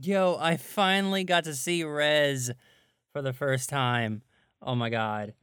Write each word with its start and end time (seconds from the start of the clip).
Yo, 0.00 0.36
I 0.38 0.56
finally 0.56 1.24
got 1.24 1.42
to 1.44 1.54
see 1.54 1.82
Rezz 1.82 2.52
for 3.12 3.20
the 3.20 3.32
first 3.32 3.68
time. 3.68 4.22
Oh 4.62 4.76
my 4.76 4.90
god. 4.90 5.34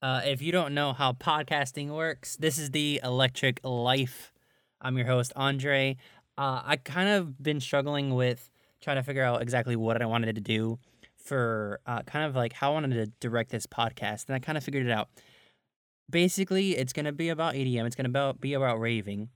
Uh, 0.00 0.22
if 0.24 0.40
you 0.40 0.52
don't 0.52 0.72
know 0.72 0.94
how 0.94 1.12
podcasting 1.12 1.90
works, 1.90 2.36
this 2.36 2.56
is 2.56 2.70
the 2.70 3.00
Electric 3.04 3.60
Life. 3.62 4.32
I'm 4.80 4.96
your 4.96 5.06
host, 5.06 5.34
Andre. 5.36 5.98
Uh, 6.38 6.62
I 6.64 6.76
kind 6.76 7.10
of 7.10 7.42
been 7.42 7.60
struggling 7.60 8.14
with 8.14 8.50
trying 8.80 8.96
to 8.96 9.02
figure 9.02 9.22
out 9.22 9.42
exactly 9.42 9.76
what 9.76 10.00
I 10.00 10.06
wanted 10.06 10.34
to 10.36 10.40
do 10.40 10.78
for 11.22 11.80
uh, 11.84 12.02
kind 12.02 12.24
of 12.24 12.34
like 12.34 12.54
how 12.54 12.70
I 12.70 12.74
wanted 12.74 12.94
to 12.94 13.12
direct 13.20 13.50
this 13.50 13.66
podcast, 13.66 14.28
and 14.28 14.34
I 14.34 14.38
kind 14.38 14.56
of 14.56 14.64
figured 14.64 14.86
it 14.86 14.92
out. 14.92 15.08
Basically, 16.08 16.74
it's 16.76 16.94
gonna 16.94 17.12
be 17.12 17.28
about 17.28 17.54
EDM. 17.54 17.84
It's 17.84 17.96
gonna 17.96 18.34
be 18.40 18.54
about 18.54 18.80
raving, 18.80 19.28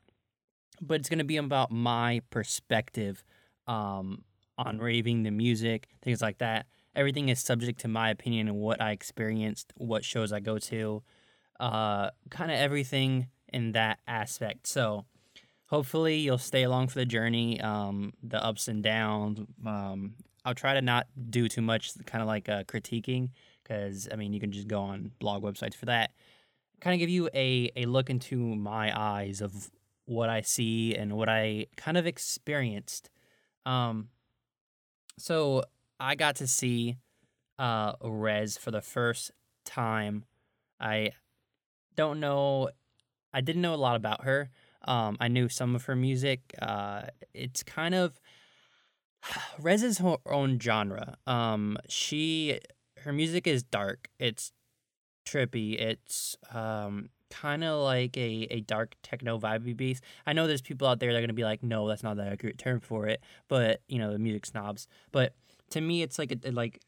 but 0.80 1.00
it's 1.00 1.10
gonna 1.10 1.24
be 1.24 1.36
about 1.36 1.70
my 1.70 2.22
perspective 2.30 3.22
um, 3.66 4.24
on 4.58 4.78
raving, 4.78 5.22
the 5.22 5.30
music, 5.30 5.88
things 6.02 6.20
like 6.20 6.38
that. 6.38 6.66
Everything 6.94 7.28
is 7.28 7.40
subject 7.40 7.80
to 7.80 7.88
my 7.88 8.10
opinion 8.10 8.48
and 8.48 8.56
what 8.58 8.80
I 8.80 8.90
experienced, 8.90 9.72
what 9.76 10.04
shows 10.04 10.32
I 10.32 10.40
go 10.40 10.58
to, 10.58 11.02
uh, 11.60 12.10
kind 12.30 12.50
of 12.50 12.58
everything 12.58 13.28
in 13.52 13.72
that 13.72 14.00
aspect. 14.06 14.66
So 14.66 15.04
hopefully 15.66 16.16
you'll 16.16 16.38
stay 16.38 16.64
along 16.64 16.88
for 16.88 16.98
the 16.98 17.06
journey, 17.06 17.60
um, 17.60 18.12
the 18.22 18.44
ups 18.44 18.68
and 18.68 18.82
downs. 18.82 19.40
Um, 19.64 20.14
I'll 20.44 20.54
try 20.54 20.74
to 20.74 20.82
not 20.82 21.06
do 21.30 21.48
too 21.48 21.62
much, 21.62 21.92
kind 22.06 22.22
of 22.22 22.28
like 22.28 22.48
uh, 22.48 22.64
critiquing, 22.64 23.30
because 23.62 24.08
I 24.10 24.16
mean 24.16 24.32
you 24.32 24.40
can 24.40 24.50
just 24.50 24.66
go 24.68 24.80
on 24.80 25.12
blog 25.18 25.42
websites 25.42 25.74
for 25.74 25.86
that. 25.86 26.10
Kind 26.80 26.94
of 26.94 27.00
give 27.00 27.10
you 27.10 27.28
a 27.34 27.70
a 27.76 27.86
look 27.86 28.08
into 28.08 28.38
my 28.38 28.98
eyes 28.98 29.40
of 29.40 29.70
what 30.06 30.30
I 30.30 30.40
see 30.40 30.94
and 30.94 31.12
what 31.12 31.28
I 31.28 31.66
kind 31.76 31.96
of 31.96 32.06
experienced. 32.06 33.10
Um, 33.66 34.08
so 35.18 35.64
I 36.00 36.14
got 36.14 36.36
to 36.36 36.46
see 36.46 36.96
uh 37.58 37.96
Rezz 37.96 38.58
for 38.58 38.70
the 38.70 38.80
first 38.82 39.32
time. 39.64 40.24
I 40.80 41.12
don't 41.96 42.20
know 42.20 42.70
I 43.32 43.40
didn't 43.40 43.62
know 43.62 43.74
a 43.74 43.76
lot 43.76 43.96
about 43.96 44.24
her. 44.24 44.50
Um 44.86 45.16
I 45.20 45.28
knew 45.28 45.48
some 45.48 45.74
of 45.74 45.84
her 45.84 45.96
music. 45.96 46.54
Uh 46.60 47.02
it's 47.34 47.62
kind 47.62 47.94
of 47.94 48.20
Rezz 49.60 49.82
is 49.82 49.98
her 49.98 50.16
own 50.26 50.58
genre. 50.58 51.16
Um 51.26 51.78
she 51.88 52.60
her 53.02 53.12
music 53.12 53.46
is 53.46 53.62
dark. 53.62 54.08
It's 54.18 54.52
trippy. 55.26 55.78
It's 55.80 56.36
um 56.52 57.10
kind 57.30 57.64
of 57.64 57.82
like 57.82 58.16
a, 58.16 58.46
a 58.50 58.60
dark 58.60 58.94
techno 59.02 59.38
vibey 59.38 59.76
beast. 59.76 60.02
I 60.26 60.32
know 60.32 60.46
there's 60.46 60.62
people 60.62 60.88
out 60.88 61.00
there 61.00 61.12
that 61.12 61.18
are 61.18 61.22
gonna 61.22 61.32
be 61.32 61.44
like, 61.44 61.62
no, 61.62 61.88
that's 61.88 62.02
not 62.02 62.16
the 62.16 62.24
accurate 62.24 62.58
term 62.58 62.80
for 62.80 63.06
it. 63.06 63.20
But 63.48 63.82
you 63.88 63.98
know, 63.98 64.12
the 64.12 64.18
music 64.18 64.46
snobs. 64.46 64.88
But 65.12 65.34
to 65.70 65.80
me, 65.80 66.02
it's 66.02 66.18
like 66.18 66.32
a, 66.32 66.50
like 66.50 66.80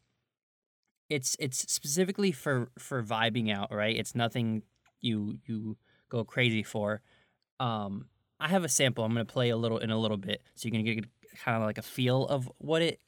it's 1.08 1.36
it's 1.38 1.70
specifically 1.72 2.32
for 2.32 2.70
for 2.78 3.02
vibing 3.02 3.52
out, 3.52 3.72
right? 3.72 3.96
It's 3.96 4.14
nothing 4.14 4.62
you 5.00 5.38
you 5.46 5.76
go 6.08 6.24
crazy 6.24 6.62
for. 6.62 7.02
Um, 7.58 8.06
I 8.38 8.48
have 8.48 8.64
a 8.64 8.68
sample. 8.68 9.04
I'm 9.04 9.12
gonna 9.12 9.24
play 9.24 9.50
a 9.50 9.56
little 9.56 9.78
in 9.78 9.90
a 9.90 9.98
little 9.98 10.16
bit, 10.16 10.42
so 10.54 10.66
you 10.66 10.72
can 10.72 10.84
get 10.84 11.04
kind 11.44 11.56
of 11.56 11.62
like 11.62 11.78
a 11.78 11.82
feel 11.82 12.26
of 12.26 12.50
what 12.58 12.82
it 12.82 13.00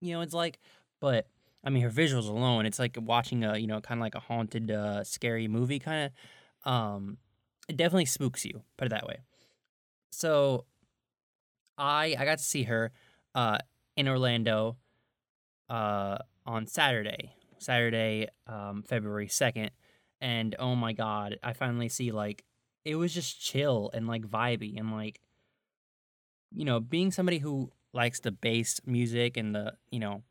you 0.00 0.12
know 0.12 0.20
it's 0.20 0.34
like. 0.34 0.58
But 1.00 1.26
I 1.64 1.70
mean, 1.70 1.82
her 1.82 1.90
visuals 1.90 2.28
alone, 2.28 2.66
it's 2.66 2.78
like 2.78 2.96
watching 3.00 3.44
a 3.44 3.58
you 3.58 3.66
know 3.66 3.80
kind 3.80 4.00
of 4.00 4.02
like 4.02 4.14
a 4.14 4.20
haunted, 4.20 4.70
uh, 4.70 5.04
scary 5.04 5.48
movie 5.48 5.78
kind 5.78 6.06
of 6.06 6.12
um, 6.64 7.18
it 7.68 7.76
definitely 7.76 8.06
spooks 8.06 8.44
you. 8.44 8.62
Put 8.76 8.86
it 8.86 8.90
that 8.90 9.06
way. 9.06 9.18
So, 10.10 10.66
I 11.78 12.16
I 12.18 12.24
got 12.24 12.38
to 12.38 12.44
see 12.44 12.64
her 12.64 12.92
uh, 13.34 13.58
in 13.96 14.08
Orlando 14.08 14.76
uh, 15.68 16.18
on 16.46 16.66
Saturday, 16.66 17.32
Saturday, 17.58 18.28
um, 18.46 18.82
February 18.82 19.28
second, 19.28 19.70
and 20.20 20.54
oh 20.58 20.74
my 20.74 20.92
god, 20.92 21.38
I 21.42 21.52
finally 21.52 21.88
see 21.88 22.10
like 22.12 22.44
it 22.84 22.96
was 22.96 23.14
just 23.14 23.40
chill 23.40 23.90
and 23.94 24.06
like 24.06 24.22
vibey 24.22 24.78
and 24.78 24.90
like 24.92 25.20
you 26.52 26.64
know 26.64 26.80
being 26.80 27.10
somebody 27.10 27.38
who 27.38 27.70
likes 27.92 28.20
the 28.20 28.32
bass 28.32 28.80
music 28.86 29.36
and 29.36 29.54
the 29.54 29.74
you 29.90 29.98
know 29.98 30.22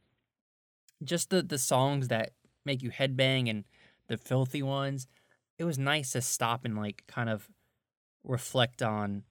just 1.03 1.29
the 1.29 1.41
the 1.41 1.57
songs 1.57 2.07
that 2.07 2.31
make 2.65 2.81
you 2.81 2.91
headbang 2.91 3.49
and 3.49 3.63
the 4.07 4.17
filthy 4.17 4.61
ones 4.61 5.07
it 5.59 5.65
was 5.65 5.77
nice 5.77 6.13
to 6.13 6.21
stop 6.21 6.65
and 6.65 6.77
like 6.77 7.03
kind 7.07 7.29
of 7.29 7.49
reflect 8.23 8.81
on 8.81 9.23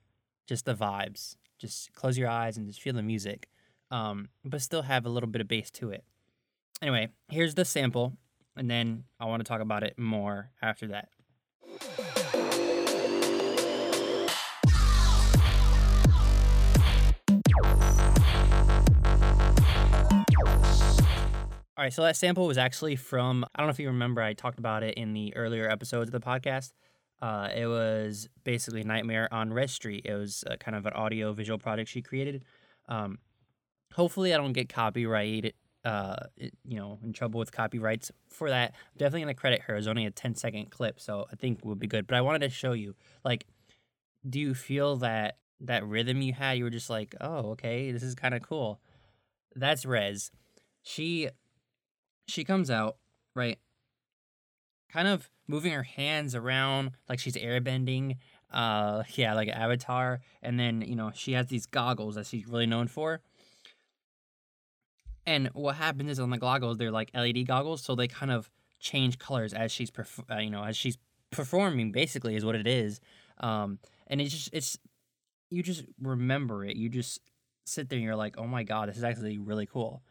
just 0.46 0.66
the 0.66 0.74
vibes. 0.74 1.34
Just 1.58 1.92
close 1.94 2.16
your 2.16 2.28
eyes 2.28 2.56
and 2.56 2.68
just 2.68 2.80
feel 2.80 2.94
the 2.94 3.02
music, 3.02 3.48
um, 3.90 4.28
but 4.44 4.60
still 4.60 4.82
have 4.82 5.06
a 5.06 5.08
little 5.08 5.28
bit 5.28 5.40
of 5.40 5.48
bass 5.48 5.70
to 5.72 5.90
it. 5.90 6.04
Anyway, 6.80 7.08
here's 7.28 7.56
the 7.56 7.64
sample, 7.64 8.12
and 8.56 8.70
then 8.70 9.04
I 9.18 9.24
want 9.24 9.40
to 9.40 9.48
talk 9.48 9.60
about 9.60 9.82
it 9.82 9.98
more 9.98 10.50
after 10.62 10.86
that. 10.88 11.08
All 21.78 21.84
right, 21.84 21.92
so 21.92 22.02
that 22.02 22.16
sample 22.16 22.48
was 22.48 22.58
actually 22.58 22.96
from, 22.96 23.44
I 23.54 23.60
don't 23.60 23.68
know 23.68 23.70
if 23.70 23.78
you 23.78 23.86
remember, 23.86 24.20
I 24.20 24.32
talked 24.32 24.58
about 24.58 24.82
it 24.82 24.94
in 24.94 25.12
the 25.12 25.36
earlier 25.36 25.70
episodes 25.70 26.08
of 26.08 26.12
the 26.12 26.18
podcast. 26.18 26.72
Uh, 27.22 27.50
it 27.54 27.68
was 27.68 28.28
basically 28.42 28.82
Nightmare 28.82 29.32
on 29.32 29.50
Rezz 29.50 29.70
Street. 29.70 30.04
It 30.04 30.14
was 30.14 30.42
kind 30.58 30.76
of 30.76 30.86
an 30.86 30.92
audio 30.94 31.32
visual 31.32 31.56
project 31.56 31.88
she 31.88 32.02
created. 32.02 32.44
Um, 32.88 33.18
hopefully, 33.94 34.34
I 34.34 34.38
don't 34.38 34.54
get 34.54 34.68
copyright, 34.68 35.54
uh, 35.84 36.16
you 36.36 36.80
know, 36.80 36.98
in 37.04 37.12
trouble 37.12 37.38
with 37.38 37.52
copyrights 37.52 38.10
for 38.28 38.50
that. 38.50 38.72
I'm 38.72 38.98
definitely 38.98 39.20
going 39.20 39.34
to 39.36 39.40
credit 39.40 39.60
her. 39.68 39.74
It 39.74 39.78
was 39.78 39.86
only 39.86 40.04
a 40.04 40.10
10 40.10 40.34
second 40.34 40.72
clip, 40.72 40.98
so 40.98 41.26
I 41.30 41.36
think 41.36 41.64
would 41.64 41.78
be 41.78 41.86
good. 41.86 42.08
But 42.08 42.16
I 42.16 42.22
wanted 42.22 42.40
to 42.40 42.50
show 42.50 42.72
you, 42.72 42.96
like, 43.24 43.46
do 44.28 44.40
you 44.40 44.52
feel 44.52 44.96
that 44.96 45.36
that 45.60 45.86
rhythm 45.86 46.22
you 46.22 46.32
had? 46.32 46.58
You 46.58 46.64
were 46.64 46.70
just 46.70 46.90
like, 46.90 47.14
oh, 47.20 47.50
okay, 47.50 47.92
this 47.92 48.02
is 48.02 48.16
kind 48.16 48.34
of 48.34 48.42
cool. 48.42 48.80
That's 49.54 49.84
Rezz. 49.84 50.32
She 50.82 51.28
she 52.28 52.44
comes 52.44 52.70
out, 52.70 52.96
right? 53.34 53.58
Kind 54.92 55.08
of 55.08 55.30
moving 55.48 55.72
her 55.72 55.82
hands 55.82 56.34
around 56.34 56.92
like 57.08 57.18
she's 57.18 57.36
airbending. 57.36 58.16
Uh 58.50 59.02
yeah, 59.14 59.34
like 59.34 59.48
Avatar. 59.48 60.20
And 60.42 60.58
then, 60.58 60.82
you 60.82 60.94
know, 60.96 61.10
she 61.14 61.32
has 61.32 61.46
these 61.48 61.66
goggles 61.66 62.14
that 62.14 62.26
she's 62.26 62.46
really 62.46 62.66
known 62.66 62.88
for. 62.88 63.20
And 65.26 65.48
what 65.48 65.76
happens 65.76 66.10
is 66.12 66.20
on 66.20 66.30
the 66.30 66.38
goggles, 66.38 66.78
they're 66.78 66.90
like 66.90 67.10
LED 67.14 67.46
goggles, 67.46 67.82
so 67.82 67.94
they 67.94 68.08
kind 68.08 68.30
of 68.30 68.50
change 68.80 69.18
colors 69.18 69.52
as 69.52 69.70
she's 69.72 69.90
perf- 69.90 70.24
uh, 70.30 70.38
you 70.38 70.50
know, 70.50 70.64
as 70.64 70.76
she's 70.76 70.96
performing 71.30 71.92
basically 71.92 72.36
is 72.36 72.44
what 72.44 72.54
it 72.54 72.66
is. 72.66 73.00
Um 73.38 73.78
and 74.06 74.20
it's 74.20 74.32
just 74.32 74.50
it's 74.52 74.78
you 75.50 75.62
just 75.62 75.84
remember 76.00 76.64
it. 76.64 76.76
You 76.76 76.88
just 76.88 77.20
sit 77.64 77.88
there 77.88 77.98
and 77.98 78.04
you're 78.04 78.16
like, 78.16 78.36
"Oh 78.38 78.46
my 78.46 78.62
god, 78.62 78.88
this 78.88 78.96
is 78.96 79.04
actually 79.04 79.38
really 79.38 79.66
cool." 79.66 80.02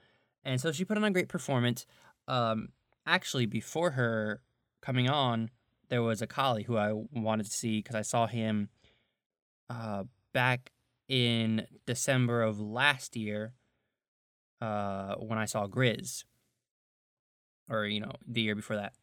And 0.44 0.62
so 0.62 0.72
she 0.72 0.86
put 0.86 0.98
on 0.98 1.04
a 1.04 1.12
great 1.12 1.28
performance 1.28 1.86
um, 2.28 2.70
actually 3.06 3.46
before 3.46 3.92
her 3.92 4.42
coming 4.82 5.10
on, 5.10 5.50
there 5.90 6.04
was 6.04 6.22
a 6.22 6.28
collie 6.28 6.64
who 6.64 6.78
I 6.78 6.92
wanted 6.94 7.46
to 7.46 7.52
see 7.52 7.80
because 7.80 7.96
I 7.96 8.02
saw 8.02 8.28
him 8.28 8.70
uh, 9.70 10.04
back 10.34 10.72
in 11.08 11.66
December 11.86 12.42
of 12.42 12.60
last 12.60 13.16
year 13.16 13.54
uh, 14.62 15.16
when 15.16 15.38
I 15.38 15.46
saw 15.46 15.68
Grizz, 15.68 16.24
or 17.70 17.86
you 17.86 18.00
know 18.00 18.14
the 18.28 18.42
year 18.42 18.56
before 18.56 18.76
that, 18.76 18.94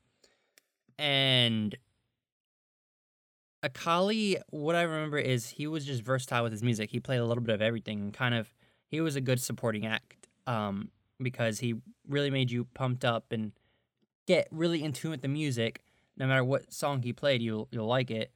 and 0.98 1.76
Akali. 3.62 4.36
What 4.50 4.76
I 4.76 4.82
remember 4.82 5.18
is 5.18 5.48
he 5.48 5.66
was 5.66 5.86
just 5.86 6.02
versatile 6.02 6.42
with 6.42 6.52
his 6.52 6.62
music. 6.62 6.90
He 6.90 7.00
played 7.00 7.18
a 7.18 7.24
little 7.24 7.42
bit 7.42 7.54
of 7.54 7.62
everything. 7.62 8.12
Kind 8.12 8.34
of, 8.34 8.52
he 8.88 9.00
was 9.00 9.16
a 9.16 9.20
good 9.20 9.40
supporting 9.40 9.86
act. 9.86 10.28
Um, 10.46 10.90
because 11.20 11.60
he 11.60 11.74
really 12.08 12.30
made 12.30 12.50
you 12.50 12.64
pumped 12.74 13.04
up 13.04 13.32
and 13.32 13.52
get 14.26 14.48
really 14.50 14.82
in 14.82 14.92
tune 14.92 15.12
with 15.12 15.22
the 15.22 15.28
music. 15.28 15.82
No 16.16 16.26
matter 16.26 16.44
what 16.44 16.72
song 16.72 17.02
he 17.02 17.12
played, 17.12 17.42
you'll 17.42 17.68
you'll 17.70 17.86
like 17.86 18.10
it. 18.10 18.30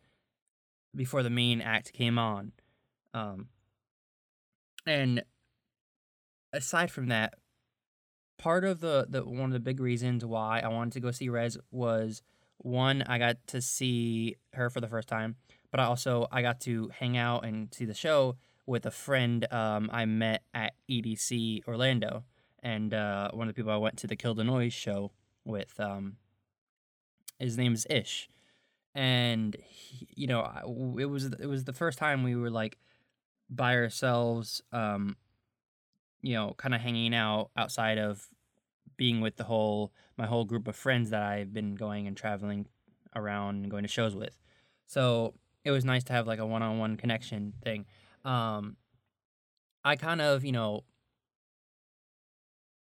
Before 0.94 1.22
the 1.22 1.30
main 1.30 1.60
act 1.60 1.92
came 1.92 2.18
on, 2.18 2.52
um, 3.12 3.48
and 4.86 5.22
aside 6.52 6.90
from 6.90 7.08
that, 7.08 7.34
part 8.38 8.64
of 8.64 8.80
the, 8.80 9.06
the 9.08 9.24
one 9.24 9.46
of 9.46 9.52
the 9.52 9.60
big 9.60 9.80
reasons 9.80 10.24
why 10.24 10.60
I 10.60 10.68
wanted 10.68 10.94
to 10.94 11.00
go 11.00 11.10
see 11.10 11.28
Rezz 11.28 11.58
was 11.70 12.22
one, 12.58 13.02
I 13.02 13.18
got 13.18 13.36
to 13.48 13.60
see 13.60 14.36
her 14.54 14.70
for 14.70 14.80
the 14.80 14.88
first 14.88 15.08
time, 15.08 15.36
but 15.70 15.78
I 15.78 15.84
also 15.84 16.26
I 16.32 16.42
got 16.42 16.60
to 16.62 16.90
hang 16.98 17.16
out 17.16 17.44
and 17.44 17.72
see 17.72 17.84
the 17.84 17.94
show 17.94 18.36
with 18.66 18.86
a 18.86 18.90
friend 18.90 19.46
um, 19.52 19.88
I 19.92 20.04
met 20.06 20.42
at 20.54 20.74
EDC 20.90 21.66
Orlando 21.66 22.24
and 22.62 22.92
uh, 22.92 23.30
one 23.32 23.48
of 23.48 23.54
the 23.54 23.58
people 23.58 23.72
I 23.72 23.76
went 23.76 23.98
to 23.98 24.06
the 24.06 24.16
Kill 24.16 24.36
show 24.70 25.12
with, 25.44 25.78
um, 25.78 26.16
his 27.38 27.56
name 27.56 27.72
is 27.72 27.86
Ish, 27.88 28.28
and 28.94 29.56
he, 29.64 30.08
you 30.14 30.26
know 30.26 30.50
it 30.98 31.06
was 31.06 31.26
it 31.26 31.46
was 31.46 31.64
the 31.64 31.72
first 31.72 31.98
time 31.98 32.22
we 32.22 32.34
were 32.34 32.50
like 32.50 32.78
by 33.50 33.74
ourselves, 33.76 34.62
um, 34.72 35.16
you 36.20 36.34
know, 36.34 36.54
kind 36.56 36.74
of 36.74 36.80
hanging 36.80 37.14
out 37.14 37.50
outside 37.56 37.98
of 37.98 38.26
being 38.96 39.20
with 39.20 39.36
the 39.36 39.44
whole 39.44 39.92
my 40.16 40.26
whole 40.26 40.44
group 40.44 40.68
of 40.68 40.76
friends 40.76 41.10
that 41.10 41.22
I've 41.22 41.52
been 41.52 41.74
going 41.74 42.06
and 42.06 42.16
traveling 42.16 42.66
around 43.14 43.62
and 43.62 43.70
going 43.70 43.84
to 43.84 43.88
shows 43.88 44.14
with. 44.14 44.36
So 44.86 45.34
it 45.64 45.70
was 45.70 45.84
nice 45.84 46.04
to 46.04 46.12
have 46.12 46.26
like 46.26 46.38
a 46.38 46.46
one 46.46 46.62
on 46.62 46.78
one 46.78 46.96
connection 46.96 47.54
thing. 47.62 47.86
Um, 48.24 48.76
I 49.84 49.96
kind 49.96 50.20
of, 50.20 50.44
you 50.44 50.52
know, 50.52 50.84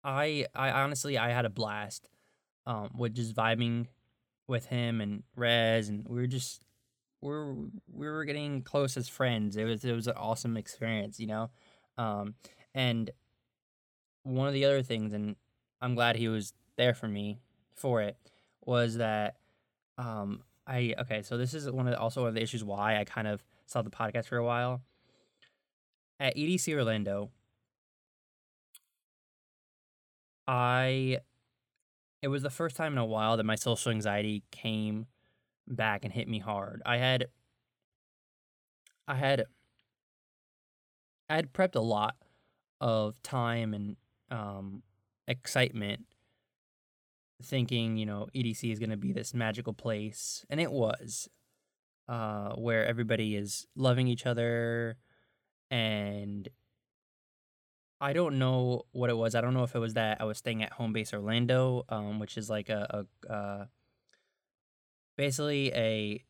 I 0.04 0.46
I 0.54 0.70
honestly 0.70 1.19
I 1.19 1.31
had 1.31 1.44
a 1.44 1.50
blast 1.50 2.08
um 2.66 2.90
with 2.96 3.14
just 3.14 3.34
vibing 3.34 3.87
with 4.49 4.66
him 4.66 5.00
and 5.00 5.22
Rezz 5.37 5.88
and 5.88 6.06
we 6.08 6.20
were 6.20 6.26
just 6.26 6.64
we 7.20 7.32
are 7.32 7.54
we 7.93 8.06
were 8.06 8.25
getting 8.25 8.62
close 8.62 8.96
as 8.96 9.08
friends. 9.08 9.56
It 9.56 9.64
was 9.64 9.84
it 9.84 9.93
was 9.93 10.06
an 10.06 10.14
awesome 10.16 10.56
experience, 10.56 11.20
you 11.20 11.26
know. 11.26 11.50
Um 11.96 12.34
and 12.75 13.10
one 14.25 14.49
of 14.49 14.54
the 14.54 14.64
other 14.64 14.82
things 14.82 15.12
and 15.12 15.37
I'm 15.81 15.94
glad 15.94 16.16
he 16.16 16.28
was 16.28 16.52
there 16.76 16.94
for 16.94 17.08
me 17.08 17.40
for 17.75 18.02
it 18.02 18.16
was 18.64 18.96
that 18.96 19.37
um 19.98 20.43
I 20.66 20.94
okay, 21.00 21.22
so 21.22 21.37
this 21.37 21.55
is 21.55 21.69
one 21.70 21.87
of 21.87 21.93
the, 21.93 21.98
also 21.98 22.22
one 22.22 22.28
of 22.28 22.34
the 22.34 22.43
issues 22.43 22.62
why 22.62 22.98
I 22.98 23.05
kind 23.05 23.26
of 23.26 23.44
saw 23.66 23.82
the 23.82 23.90
podcast 23.90 24.26
for 24.26 24.37
a 24.37 24.44
while. 24.44 24.82
At 26.20 26.37
EDC 26.37 26.72
Orlando, 26.75 27.31
I 30.52 31.20
it 32.20 32.28
was 32.28 32.43
the 32.43 32.50
first 32.50 32.76
time 32.76 32.93
in 32.93 32.99
a 32.99 33.06
while 33.06 33.38
that 33.38 33.46
my 33.46 33.54
social 33.54 33.90
anxiety 33.90 34.44
came 34.50 35.06
back 35.66 36.04
and 36.04 36.12
hit 36.12 36.28
me 36.28 36.40
hard. 36.40 36.82
I 36.84 36.99
had 36.99 37.28
I 39.08 39.14
had 39.14 39.46
I 41.31 41.37
had 41.37 41.54
prepped 41.54 41.75
a 41.75 41.81
lot 41.81 42.16
of 42.82 43.20
time 43.22 43.72
and 43.72 43.96
um, 44.31 44.82
excitement 45.26 46.04
thinking, 47.43 47.96
you 47.96 48.05
know, 48.05 48.28
EDC 48.34 48.70
is 48.70 48.78
going 48.78 48.90
to 48.90 48.96
be 48.98 49.12
this 49.12 49.32
magical 49.32 49.72
place, 49.72 50.44
and 50.50 50.60
it 50.60 50.70
was, 50.70 51.28
uh, 52.08 52.50
where 52.50 52.87
everybody 52.87 53.37
is 53.37 53.66
loving 53.75 54.06
each 54.06 54.26
other, 54.26 54.96
and 55.70 56.48
I 58.02 58.12
don't 58.12 58.40
know 58.40 58.82
what 58.90 59.10
it 59.10 59.16
was. 59.16 59.37
I 59.37 59.40
don't 59.40 59.54
know 59.54 59.62
if 59.62 59.76
it 59.76 59.78
was 59.78 59.94
that 59.94 60.20
I 60.20 60.25
was 60.25 60.37
staying 60.37 60.60
at 60.64 60.72
Home 60.72 60.93
Base 60.93 61.14
Orlando, 61.14 61.84
um, 61.88 62.19
which 62.19 62.37
is 62.37 62.50
like 62.50 62.69
a, 62.69 63.06
a 63.28 63.32
uh, 63.32 63.64
basically 65.16 65.72
a, 65.72 66.25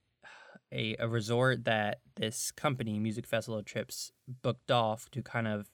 a 0.70 0.96
a 0.98 1.08
resort 1.08 1.64
that 1.64 2.00
this 2.16 2.50
company, 2.52 2.98
Music 2.98 3.26
Festival 3.26 3.62
Trips, 3.62 4.12
booked 4.42 4.70
off 4.70 5.10
to 5.12 5.22
kind 5.22 5.48
of 5.48 5.70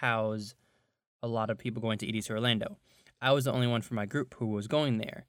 house 0.00 0.54
a 1.22 1.28
lot 1.28 1.50
of 1.50 1.58
people 1.58 1.82
going 1.82 1.98
to 1.98 2.06
EDC 2.06 2.30
Orlando. 2.30 2.78
I 3.20 3.32
was 3.32 3.44
the 3.44 3.52
only 3.52 3.66
one 3.66 3.82
from 3.82 3.96
my 3.96 4.06
group 4.06 4.34
who 4.38 4.46
was 4.46 4.66
going 4.66 4.96
there. 4.96 5.26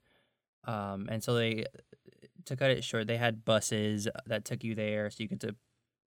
Um, 0.64 1.08
and 1.12 1.22
so 1.22 1.34
they, 1.34 1.66
to 2.46 2.56
cut 2.56 2.72
it 2.72 2.86
short, 2.86 3.08
they 3.08 3.18
had 3.18 3.44
buses 3.44 4.08
that 4.26 4.46
took 4.46 4.64
you 4.64 4.76
there 4.76 5.10
so 5.10 5.24
you 5.24 5.28
get 5.28 5.42
to 5.42 5.56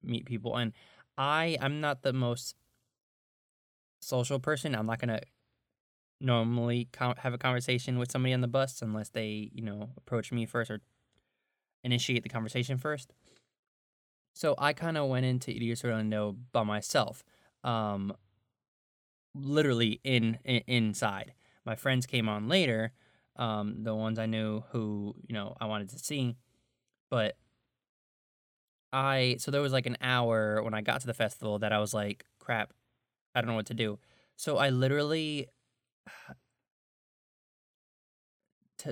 meet 0.02 0.24
people. 0.24 0.56
And 0.56 0.72
I, 1.18 1.58
I'm 1.60 1.82
not 1.82 2.02
the 2.02 2.14
most 2.14 2.54
social 4.00 4.38
person. 4.38 4.74
I'm 4.74 4.86
not 4.86 5.00
to 5.00 5.20
normally 6.20 6.88
com- 6.92 7.14
have 7.18 7.34
a 7.34 7.38
conversation 7.38 7.98
with 7.98 8.10
somebody 8.10 8.32
on 8.34 8.40
the 8.40 8.48
bus 8.48 8.82
unless 8.82 9.08
they, 9.10 9.50
you 9.52 9.62
know, 9.62 9.90
approach 9.96 10.32
me 10.32 10.46
first 10.46 10.70
or 10.70 10.80
initiate 11.84 12.22
the 12.22 12.28
conversation 12.28 12.78
first. 12.78 13.12
So 14.34 14.54
I 14.58 14.72
kind 14.72 14.96
of 14.96 15.08
went 15.08 15.26
into 15.26 15.50
EDC 15.50 15.84
Orlando 15.84 16.36
by 16.52 16.62
myself, 16.62 17.24
um, 17.64 18.12
literally 19.34 20.00
in, 20.04 20.38
in 20.44 20.62
inside 20.66 21.32
my 21.68 21.76
friends 21.76 22.06
came 22.06 22.30
on 22.30 22.48
later, 22.48 22.92
um, 23.36 23.82
the 23.82 23.94
ones 23.94 24.18
I 24.18 24.24
knew 24.24 24.64
who 24.70 25.14
you 25.28 25.34
know 25.34 25.54
I 25.60 25.66
wanted 25.66 25.90
to 25.90 25.98
see, 25.98 26.34
but 27.10 27.36
I 28.90 29.36
so 29.38 29.50
there 29.50 29.60
was 29.60 29.72
like 29.72 29.84
an 29.84 29.98
hour 30.00 30.62
when 30.62 30.72
I 30.72 30.80
got 30.80 31.02
to 31.02 31.06
the 31.06 31.12
festival 31.12 31.58
that 31.58 31.70
I 31.70 31.78
was 31.78 31.92
like, 31.92 32.24
crap, 32.38 32.72
I 33.34 33.40
don't 33.40 33.48
know 33.48 33.56
what 33.56 33.66
to 33.66 33.74
do. 33.74 33.98
So 34.36 34.56
I 34.56 34.70
literally 34.70 35.48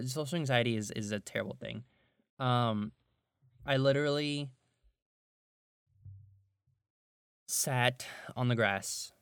social 0.06 0.36
anxiety 0.36 0.76
is 0.76 0.90
is 0.90 1.12
a 1.12 1.20
terrible 1.20 1.56
thing. 1.58 1.84
Um, 2.38 2.92
I 3.64 3.76
literally 3.76 4.50
sat 7.46 8.06
on 8.34 8.48
the 8.48 8.54
grass 8.54 9.12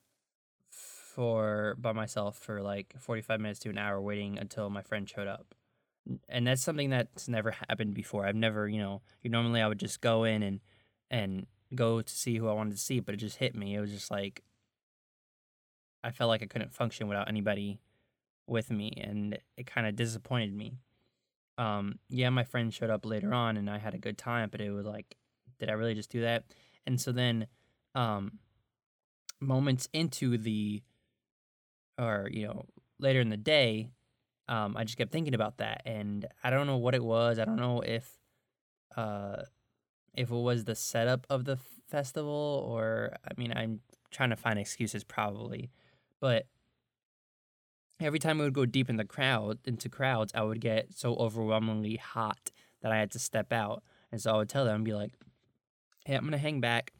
for 0.71 1.77
by 1.79 1.93
myself 1.93 2.37
for 2.39 2.61
like 2.63 2.95
45 2.99 3.41
minutes 3.41 3.61
to 3.61 3.71
an 3.71 3.79
hour 3.79 4.01
waiting 4.01 4.39
until 4.39 4.69
my 4.71 4.83
friend 4.83 5.09
showed 5.09 5.29
up. 5.29 5.55
And 6.29 6.47
that's 6.47 6.63
something 6.63 6.91
that's 6.91 7.29
never 7.29 7.55
happened 7.69 7.95
before. 7.95 8.27
I've 8.27 8.35
never, 8.35 8.69
you 8.69 8.79
know, 8.79 9.03
normally 9.23 9.63
I 9.63 9.69
would 9.69 9.79
just 9.79 10.01
go 10.01 10.25
in 10.25 10.43
and 10.43 10.61
and 11.11 11.47
go 11.75 12.03
to 12.03 12.13
see 12.13 12.37
who 12.37 12.49
I 12.49 12.53
wanted 12.53 12.73
to 12.73 12.81
see, 12.81 13.01
but 13.01 13.15
it 13.15 13.19
just 13.19 13.37
hit 13.37 13.55
me. 13.55 13.75
It 13.75 13.81
was 13.81 13.91
just 13.91 14.11
like 14.11 14.43
I 16.05 16.11
felt 16.11 16.29
like 16.29 16.43
I 16.43 16.47
couldn't 16.47 16.75
function 16.75 17.09
without 17.09 17.29
anybody 17.29 17.81
with 18.47 18.71
me 18.71 18.93
and 19.03 19.39
it 19.57 19.67
kind 19.67 19.87
of 19.87 19.97
disappointed 19.97 20.55
me. 20.55 20.79
Um 21.59 21.99
yeah, 22.09 22.31
my 22.31 22.45
friend 22.45 22.73
showed 22.73 22.91
up 22.91 23.05
later 23.07 23.33
on 23.33 23.57
and 23.57 23.71
I 23.71 23.79
had 23.79 23.95
a 23.95 23.99
good 23.99 24.19
time, 24.19 24.49
but 24.51 24.61
it 24.61 24.71
was 24.71 24.87
like 24.87 25.17
did 25.59 25.71
I 25.71 25.73
really 25.73 25.95
just 25.95 26.11
do 26.11 26.21
that? 26.23 26.45
And 26.87 27.01
so 27.01 27.11
then 27.11 27.47
um 27.95 28.39
moments 29.41 29.89
into 29.93 30.37
the 30.37 30.83
or 31.99 32.29
you 32.33 32.47
know 32.47 32.65
later 32.99 33.21
in 33.21 33.29
the 33.29 33.37
day 33.37 33.91
um, 34.49 34.77
i 34.77 34.85
just 34.85 34.99
kept 34.99 35.13
thinking 35.13 35.35
about 35.35 35.59
that 35.59 35.83
and 35.85 36.27
i 36.43 36.51
don't 36.51 36.67
know 36.67 36.77
what 36.77 36.95
it 36.95 37.05
was 37.05 37.39
i 37.39 37.45
don't 37.45 37.57
know 37.57 37.81
if 37.81 38.19
uh, 38.97 39.43
if 40.15 40.31
it 40.31 40.37
was 40.37 40.65
the 40.65 40.75
setup 40.77 41.27
of 41.29 41.45
the 41.45 41.59
festival 41.89 42.65
or 42.69 43.17
i 43.25 43.31
mean 43.37 43.53
i'm 43.57 43.81
trying 44.11 44.31
to 44.31 44.37
find 44.37 44.59
excuses 44.59 45.03
probably 45.03 45.71
but 46.25 46.47
every 48.01 48.19
time 48.19 48.41
I 48.41 48.45
would 48.45 48.55
go 48.55 48.65
deep 48.65 48.89
in 48.89 48.97
the 48.97 49.05
crowd 49.05 49.59
into 49.67 49.91
crowds 49.91 50.33
i 50.35 50.43
would 50.43 50.59
get 50.59 50.95
so 50.95 51.15
overwhelmingly 51.17 51.97
hot 51.97 52.51
that 52.81 52.91
i 52.91 52.97
had 52.97 53.11
to 53.11 53.19
step 53.19 53.53
out 53.53 53.83
and 54.11 54.19
so 54.19 54.33
i 54.33 54.37
would 54.39 54.49
tell 54.49 54.65
them 54.65 54.77
and 54.77 54.85
be 54.87 54.95
like 54.95 55.13
hey 56.07 56.15
i'm 56.15 56.25
gonna 56.25 56.39
hang 56.39 56.63
back 56.63 56.95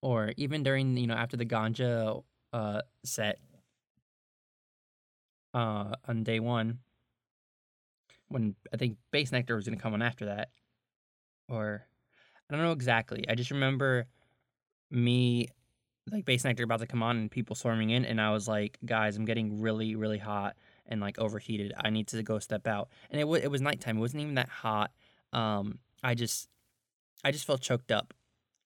or 0.00 0.32
even 0.36 0.62
during 0.62 0.96
you 0.96 1.08
know 1.08 1.14
after 1.14 1.36
the 1.36 1.44
ganja 1.44 2.22
uh, 2.52 2.82
set 3.04 3.40
uh, 5.54 5.92
on 6.06 6.22
day 6.22 6.38
one 6.38 6.78
when 8.28 8.54
I 8.72 8.76
think 8.76 8.96
Bassnectar 9.12 9.56
was 9.56 9.64
to 9.64 9.74
come 9.74 9.94
on 9.94 10.02
after 10.02 10.26
that. 10.26 10.50
Or 11.48 11.86
I 12.48 12.54
don't 12.54 12.62
know 12.62 12.72
exactly. 12.72 13.24
I 13.28 13.34
just 13.34 13.50
remember 13.50 14.06
me, 14.90 15.48
like 16.12 16.24
Bassnectar 16.24 16.62
about 16.62 16.80
to 16.80 16.86
come 16.86 17.02
on 17.02 17.16
and 17.16 17.30
people 17.30 17.56
swarming 17.56 17.90
in. 17.90 18.04
And 18.04 18.20
I 18.20 18.30
was 18.30 18.48
like, 18.48 18.78
guys, 18.84 19.16
I'm 19.16 19.24
getting 19.24 19.60
really, 19.60 19.94
really 19.94 20.18
hot 20.18 20.56
and 20.86 21.00
like 21.00 21.18
overheated. 21.18 21.72
I 21.78 21.90
need 21.90 22.08
to 22.08 22.22
go 22.22 22.38
step 22.38 22.66
out. 22.66 22.88
And 23.10 23.20
it, 23.20 23.24
w- 23.24 23.42
it 23.42 23.50
was 23.50 23.60
nighttime. 23.60 23.98
It 23.98 24.00
wasn't 24.00 24.22
even 24.22 24.34
that 24.34 24.48
hot. 24.48 24.90
Um, 25.32 25.78
I 26.02 26.14
just, 26.14 26.48
I 27.24 27.30
just 27.30 27.46
felt 27.46 27.60
choked 27.60 27.92
up. 27.92 28.14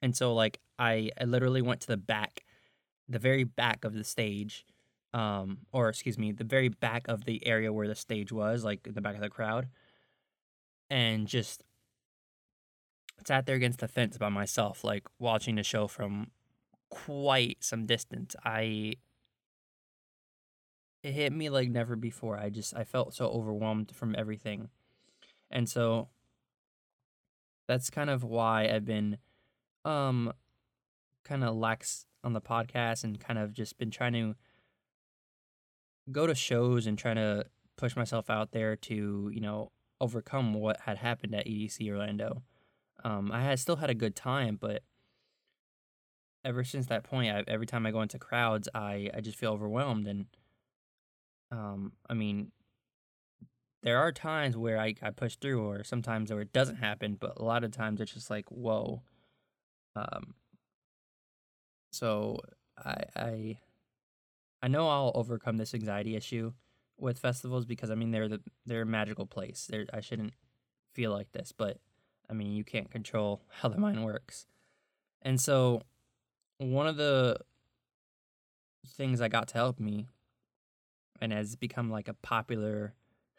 And 0.00 0.16
so 0.16 0.34
like 0.34 0.60
I, 0.78 1.10
I 1.20 1.24
literally 1.24 1.62
went 1.62 1.80
to 1.82 1.86
the 1.88 1.96
back, 1.96 2.44
the 3.08 3.18
very 3.18 3.44
back 3.44 3.84
of 3.84 3.94
the 3.94 4.04
stage 4.04 4.64
um, 5.14 5.58
or 5.72 5.88
excuse 5.88 6.18
me, 6.18 6.32
the 6.32 6.44
very 6.44 6.68
back 6.68 7.06
of 7.08 7.24
the 7.24 7.46
area 7.46 7.72
where 7.72 7.88
the 7.88 7.94
stage 7.94 8.32
was, 8.32 8.64
like 8.64 8.86
in 8.86 8.94
the 8.94 9.00
back 9.00 9.14
of 9.14 9.20
the 9.20 9.28
crowd, 9.28 9.68
and 10.88 11.26
just 11.26 11.62
sat 13.26 13.46
there 13.46 13.56
against 13.56 13.80
the 13.80 13.88
fence 13.88 14.16
by 14.16 14.28
myself, 14.28 14.84
like 14.84 15.04
watching 15.18 15.56
the 15.56 15.62
show 15.62 15.86
from 15.86 16.28
quite 16.92 17.56
some 17.64 17.86
distance. 17.86 18.36
I 18.44 18.96
it 21.02 21.12
hit 21.12 21.32
me 21.32 21.48
like 21.48 21.70
never 21.70 21.96
before. 21.96 22.38
I 22.38 22.50
just 22.50 22.76
I 22.76 22.84
felt 22.84 23.14
so 23.14 23.28
overwhelmed 23.28 23.92
from 23.94 24.14
everything. 24.16 24.68
And 25.50 25.68
so 25.68 26.08
that's 27.66 27.88
kind 27.88 28.10
of 28.10 28.22
why 28.22 28.68
I've 28.68 28.84
been 28.84 29.16
um 29.86 30.32
kind 31.24 31.42
of 31.42 31.56
lax 31.56 32.04
on 32.22 32.34
the 32.34 32.42
podcast 32.42 33.04
and 33.04 33.18
kind 33.18 33.38
of 33.38 33.54
just 33.54 33.78
been 33.78 33.90
trying 33.90 34.12
to 34.12 34.36
go 36.10 36.26
to 36.26 36.34
shows 36.34 36.86
and 36.86 36.98
trying 36.98 37.16
to 37.16 37.46
push 37.76 37.96
myself 37.96 38.28
out 38.28 38.52
there 38.52 38.76
to 38.76 39.30
you 39.32 39.40
know 39.40 39.72
overcome 39.98 40.52
what 40.52 40.80
had 40.80 40.98
happened 40.98 41.34
at 41.34 41.46
EDC 41.46 41.90
Orlando. 41.90 42.42
Um, 43.02 43.32
I 43.32 43.42
had 43.42 43.58
still 43.58 43.76
had 43.76 43.88
a 43.88 43.94
good 43.94 44.14
time, 44.14 44.58
but 44.60 44.82
ever 46.44 46.64
since 46.64 46.86
that 46.86 47.04
point, 47.04 47.34
I, 47.34 47.44
every 47.48 47.66
time 47.66 47.86
I 47.86 47.90
go 47.90 48.02
into 48.02 48.18
crowds, 48.18 48.68
I 48.74 49.10
I 49.14 49.20
just 49.20 49.38
feel 49.38 49.52
overwhelmed, 49.52 50.06
and 50.06 50.26
um, 51.50 51.92
I 52.08 52.14
mean, 52.14 52.52
there 53.82 53.98
are 53.98 54.12
times 54.12 54.56
where 54.56 54.78
I 54.78 54.94
I 55.02 55.10
push 55.10 55.36
through, 55.36 55.62
or 55.64 55.84
sometimes 55.84 56.30
where 56.30 56.40
it 56.40 56.52
doesn't 56.52 56.76
happen, 56.76 57.16
but 57.20 57.38
a 57.38 57.44
lot 57.44 57.64
of 57.64 57.72
times 57.72 58.00
it's 58.00 58.12
just 58.14 58.30
like 58.30 58.50
whoa. 58.50 59.02
Um. 59.96 60.34
So 61.92 62.38
I 62.78 63.04
I 63.16 63.58
I 64.62 64.68
know 64.68 64.88
I'll 64.88 65.12
overcome 65.14 65.56
this 65.58 65.74
anxiety 65.74 66.16
issue 66.16 66.52
with 66.98 67.18
festivals 67.18 67.64
because 67.66 67.90
I 67.90 67.94
mean 67.94 68.10
they're 68.12 68.28
the 68.28 68.40
they're 68.64 68.82
a 68.82 68.86
magical 68.86 69.26
place. 69.26 69.66
They're, 69.68 69.86
I 69.92 70.00
shouldn't 70.00 70.32
feel 70.94 71.10
like 71.10 71.32
this, 71.32 71.52
but 71.52 71.78
I 72.30 72.32
mean 72.32 72.52
you 72.52 72.64
can't 72.64 72.90
control 72.90 73.42
how 73.60 73.68
the 73.68 73.78
mind 73.78 74.04
works. 74.04 74.46
And 75.22 75.40
so 75.40 75.82
one 76.58 76.86
of 76.86 76.96
the 76.96 77.38
things 78.86 79.20
I 79.20 79.28
got 79.28 79.48
to 79.48 79.54
help 79.54 79.80
me 79.80 80.08
and 81.20 81.32
has 81.32 81.56
become 81.56 81.90
like 81.90 82.08
a 82.08 82.14
popular 82.14 82.94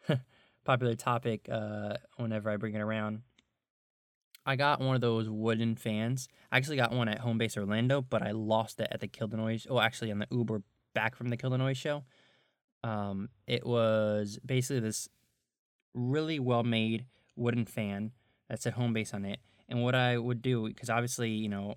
popular 0.64 0.94
topic 0.94 1.48
uh, 1.50 1.94
whenever 2.16 2.50
I 2.50 2.56
bring 2.56 2.74
it 2.74 2.80
around. 2.80 3.22
I 4.46 4.56
got 4.56 4.80
one 4.80 4.94
of 4.94 5.00
those 5.00 5.28
wooden 5.28 5.76
fans. 5.76 6.28
I 6.52 6.58
actually 6.58 6.76
got 6.76 6.92
one 6.92 7.08
at 7.08 7.20
Home 7.20 7.38
Base 7.38 7.56
Orlando, 7.56 8.02
but 8.02 8.22
I 8.22 8.32
lost 8.32 8.78
it 8.80 8.88
at 8.90 9.00
the 9.00 9.08
Kill 9.08 9.28
the 9.28 9.38
Noise. 9.38 9.66
Oh, 9.70 9.80
actually, 9.80 10.12
on 10.12 10.18
the 10.18 10.26
Uber 10.30 10.62
back 10.94 11.16
from 11.16 11.28
the 11.30 11.36
Kill 11.36 11.50
the 11.50 11.58
Noise 11.58 11.78
show. 11.78 12.04
Um, 12.82 13.30
it 13.46 13.66
was 13.66 14.38
basically 14.44 14.80
this 14.80 15.08
really 15.94 16.38
well 16.38 16.62
made 16.62 17.06
wooden 17.36 17.64
fan 17.64 18.12
that 18.50 18.60
said 18.60 18.74
Home 18.74 18.92
Base 18.92 19.14
on 19.14 19.24
it. 19.24 19.40
And 19.68 19.82
what 19.82 19.94
I 19.94 20.18
would 20.18 20.42
do, 20.42 20.68
because 20.68 20.90
obviously, 20.90 21.30
you 21.30 21.48
know, 21.48 21.76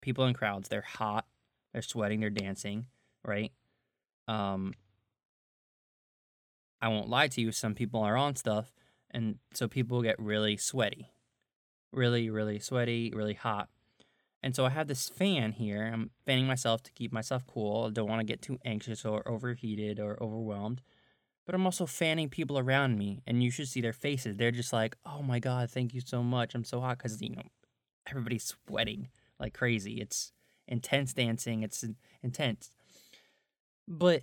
people 0.00 0.24
in 0.26 0.34
crowds, 0.34 0.68
they're 0.68 0.80
hot, 0.82 1.26
they're 1.72 1.82
sweating, 1.82 2.20
they're 2.20 2.30
dancing, 2.30 2.86
right? 3.24 3.52
Um, 4.28 4.74
I 6.80 6.88
won't 6.88 7.08
lie 7.08 7.28
to 7.28 7.40
you, 7.40 7.52
some 7.52 7.74
people 7.74 8.02
are 8.02 8.16
on 8.16 8.36
stuff, 8.36 8.72
and 9.10 9.38
so 9.52 9.68
people 9.68 10.02
get 10.02 10.18
really 10.18 10.56
sweaty. 10.56 11.12
Really, 11.92 12.30
really 12.30 12.60
sweaty, 12.60 13.12
really 13.14 13.34
hot. 13.34 13.68
And 14.42 14.54
so 14.54 14.64
I 14.64 14.70
have 14.70 14.86
this 14.86 15.08
fan 15.08 15.52
here. 15.52 15.90
I'm 15.92 16.10
fanning 16.24 16.46
myself 16.46 16.82
to 16.84 16.92
keep 16.92 17.12
myself 17.12 17.44
cool. 17.46 17.86
I 17.88 17.90
don't 17.90 18.08
want 18.08 18.20
to 18.20 18.24
get 18.24 18.40
too 18.40 18.58
anxious 18.64 19.04
or 19.04 19.28
overheated 19.28 20.00
or 20.00 20.22
overwhelmed. 20.22 20.80
But 21.44 21.54
I'm 21.54 21.66
also 21.66 21.84
fanning 21.84 22.28
people 22.28 22.58
around 22.58 22.96
me, 22.96 23.22
and 23.26 23.42
you 23.42 23.50
should 23.50 23.68
see 23.68 23.80
their 23.80 23.92
faces. 23.92 24.36
They're 24.36 24.52
just 24.52 24.72
like, 24.72 24.96
oh 25.04 25.22
my 25.22 25.40
God, 25.40 25.70
thank 25.70 25.92
you 25.92 26.00
so 26.00 26.22
much. 26.22 26.54
I'm 26.54 26.64
so 26.64 26.80
hot 26.80 26.98
because, 26.98 27.20
you 27.20 27.30
know, 27.30 27.42
everybody's 28.06 28.54
sweating 28.68 29.08
like 29.40 29.54
crazy. 29.54 30.00
It's 30.00 30.32
intense 30.68 31.12
dancing, 31.12 31.62
it's 31.62 31.84
intense. 32.22 32.70
But 33.88 34.22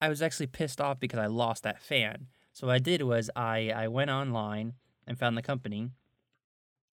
I 0.00 0.08
was 0.08 0.20
actually 0.20 0.48
pissed 0.48 0.80
off 0.80 0.98
because 0.98 1.18
I 1.18 1.26
lost 1.26 1.62
that 1.62 1.80
fan. 1.80 2.26
So 2.52 2.66
what 2.66 2.74
I 2.74 2.78
did 2.78 3.02
was 3.02 3.30
I, 3.36 3.70
I 3.74 3.88
went 3.88 4.10
online 4.10 4.74
and 5.06 5.18
found 5.18 5.36
the 5.36 5.42
company 5.42 5.90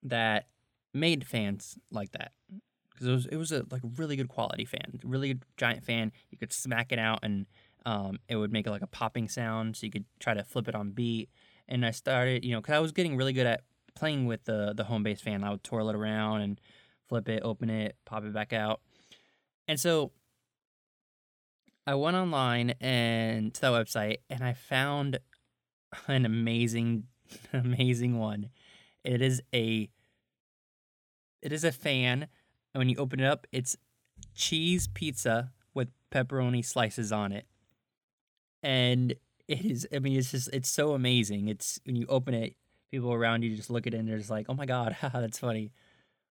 that 0.04 0.48
made 0.94 1.26
fans 1.26 1.78
like 1.92 2.12
that 2.12 2.32
because 2.92 3.08
it 3.08 3.12
was 3.12 3.26
it 3.28 3.36
was 3.38 3.52
a 3.52 3.66
like 3.72 3.82
really 3.98 4.16
good 4.16 4.28
quality 4.28 4.66
fan, 4.66 5.00
really 5.04 5.30
good 5.30 5.44
giant 5.58 5.84
fan. 5.84 6.12
You 6.30 6.38
could 6.38 6.54
smack 6.54 6.92
it 6.92 7.00
out 7.00 7.20
and 7.24 7.46
um, 7.86 8.20
it 8.28 8.36
would 8.36 8.52
make 8.52 8.68
like 8.68 8.82
a 8.82 8.88
popping 8.88 9.28
sound, 9.28 9.76
so 9.76 9.86
you 9.86 9.92
could 9.92 10.06
try 10.20 10.34
to 10.34 10.44
flip 10.44 10.68
it 10.68 10.76
on 10.76 10.92
beat. 10.92 11.30
And 11.68 11.86
I 11.86 11.92
started, 11.92 12.44
you 12.46 12.52
know, 12.52 12.62
because 12.62 12.76
I 12.76 12.80
was 12.80 12.92
getting 12.92 13.16
really 13.16 13.34
good 13.34 13.48
at 13.48 13.62
playing 13.96 14.26
with 14.26 14.46
the 14.46 14.74
the 14.76 14.86
home 14.86 15.04
base 15.04 15.22
fan. 15.22 15.44
I 15.44 15.52
would 15.52 15.64
twirl 15.64 15.90
it 15.90 15.96
around 15.96 16.42
and 16.42 16.62
flip 17.12 17.28
it, 17.28 17.44
open 17.44 17.70
it, 17.70 17.98
pop 18.06 18.24
it 18.24 18.34
back 18.34 18.54
out. 18.54 18.80
And 19.68 19.78
so 19.78 20.14
I 21.86 21.96
went 21.96 22.16
online 22.16 22.70
and 22.80 23.54
to 23.54 23.62
that 23.62 23.72
website 23.74 24.20
and 24.30 24.42
I 24.42 24.54
found 24.54 25.20
an 26.08 26.26
amazing, 26.26 27.04
amazing 27.54 28.18
one. 28.18 28.48
It 29.04 29.22
is 29.22 29.42
a 29.54 29.90
it 31.42 31.52
is 31.52 31.66
a 31.66 31.74
fan. 31.74 32.28
And 32.74 32.80
when 32.80 32.88
you 32.88 32.96
open 32.96 33.20
it 33.20 33.26
up, 33.26 33.46
it's 33.52 33.76
cheese 34.34 34.88
pizza 34.88 35.52
with 35.74 35.90
pepperoni 36.14 36.64
slices 36.64 37.12
on 37.12 37.34
it. 37.34 37.46
And 38.64 39.16
it 39.50 39.66
is 39.66 39.86
I 39.94 40.00
mean 40.00 40.18
it's 40.18 40.32
just 40.32 40.50
it's 40.54 40.70
so 40.70 40.94
amazing. 40.94 41.50
It's 41.50 41.78
when 41.84 41.98
you 41.98 42.06
open 42.08 42.34
it, 42.36 42.56
people 42.90 43.12
around 43.12 43.44
you 43.44 43.54
just 43.54 43.70
look 43.70 43.86
at 43.86 43.94
it 43.94 43.98
and 43.98 44.08
they're 44.08 44.18
just 44.18 44.30
like, 44.30 44.46
Oh 44.48 44.54
my 44.54 44.66
god, 44.66 44.96
that's 45.14 45.40
funny. 45.40 45.74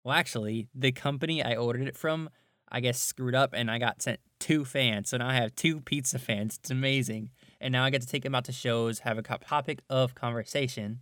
Well 0.08 0.16
actually, 0.16 0.70
the 0.74 0.94
company 0.94 1.44
I 1.44 1.58
ordered 1.58 1.86
it 1.86 1.98
from 1.98 2.30
I 2.72 2.80
guess 2.80 2.98
screwed 2.98 3.36
up 3.36 3.50
and 3.52 3.70
I 3.70 3.78
got 3.78 4.02
sent 4.02 4.22
two 4.40 4.64
fans. 4.64 5.10
So 5.10 5.18
now 5.18 5.28
I 5.28 5.34
have 5.34 5.54
two 5.54 5.82
pizza 5.82 6.18
fans. 6.18 6.58
It's 6.62 6.72
amazing. 6.72 7.32
And 7.60 7.74
now 7.74 7.84
I 7.84 7.90
get 7.90 8.04
to 8.04 8.08
take 8.08 8.24
them 8.24 8.34
out 8.34 8.46
to 8.46 8.54
shows, 8.54 9.00
have 9.00 9.18
a 9.18 9.22
topic 9.22 9.82
of 9.90 10.16
conversation. 10.16 11.02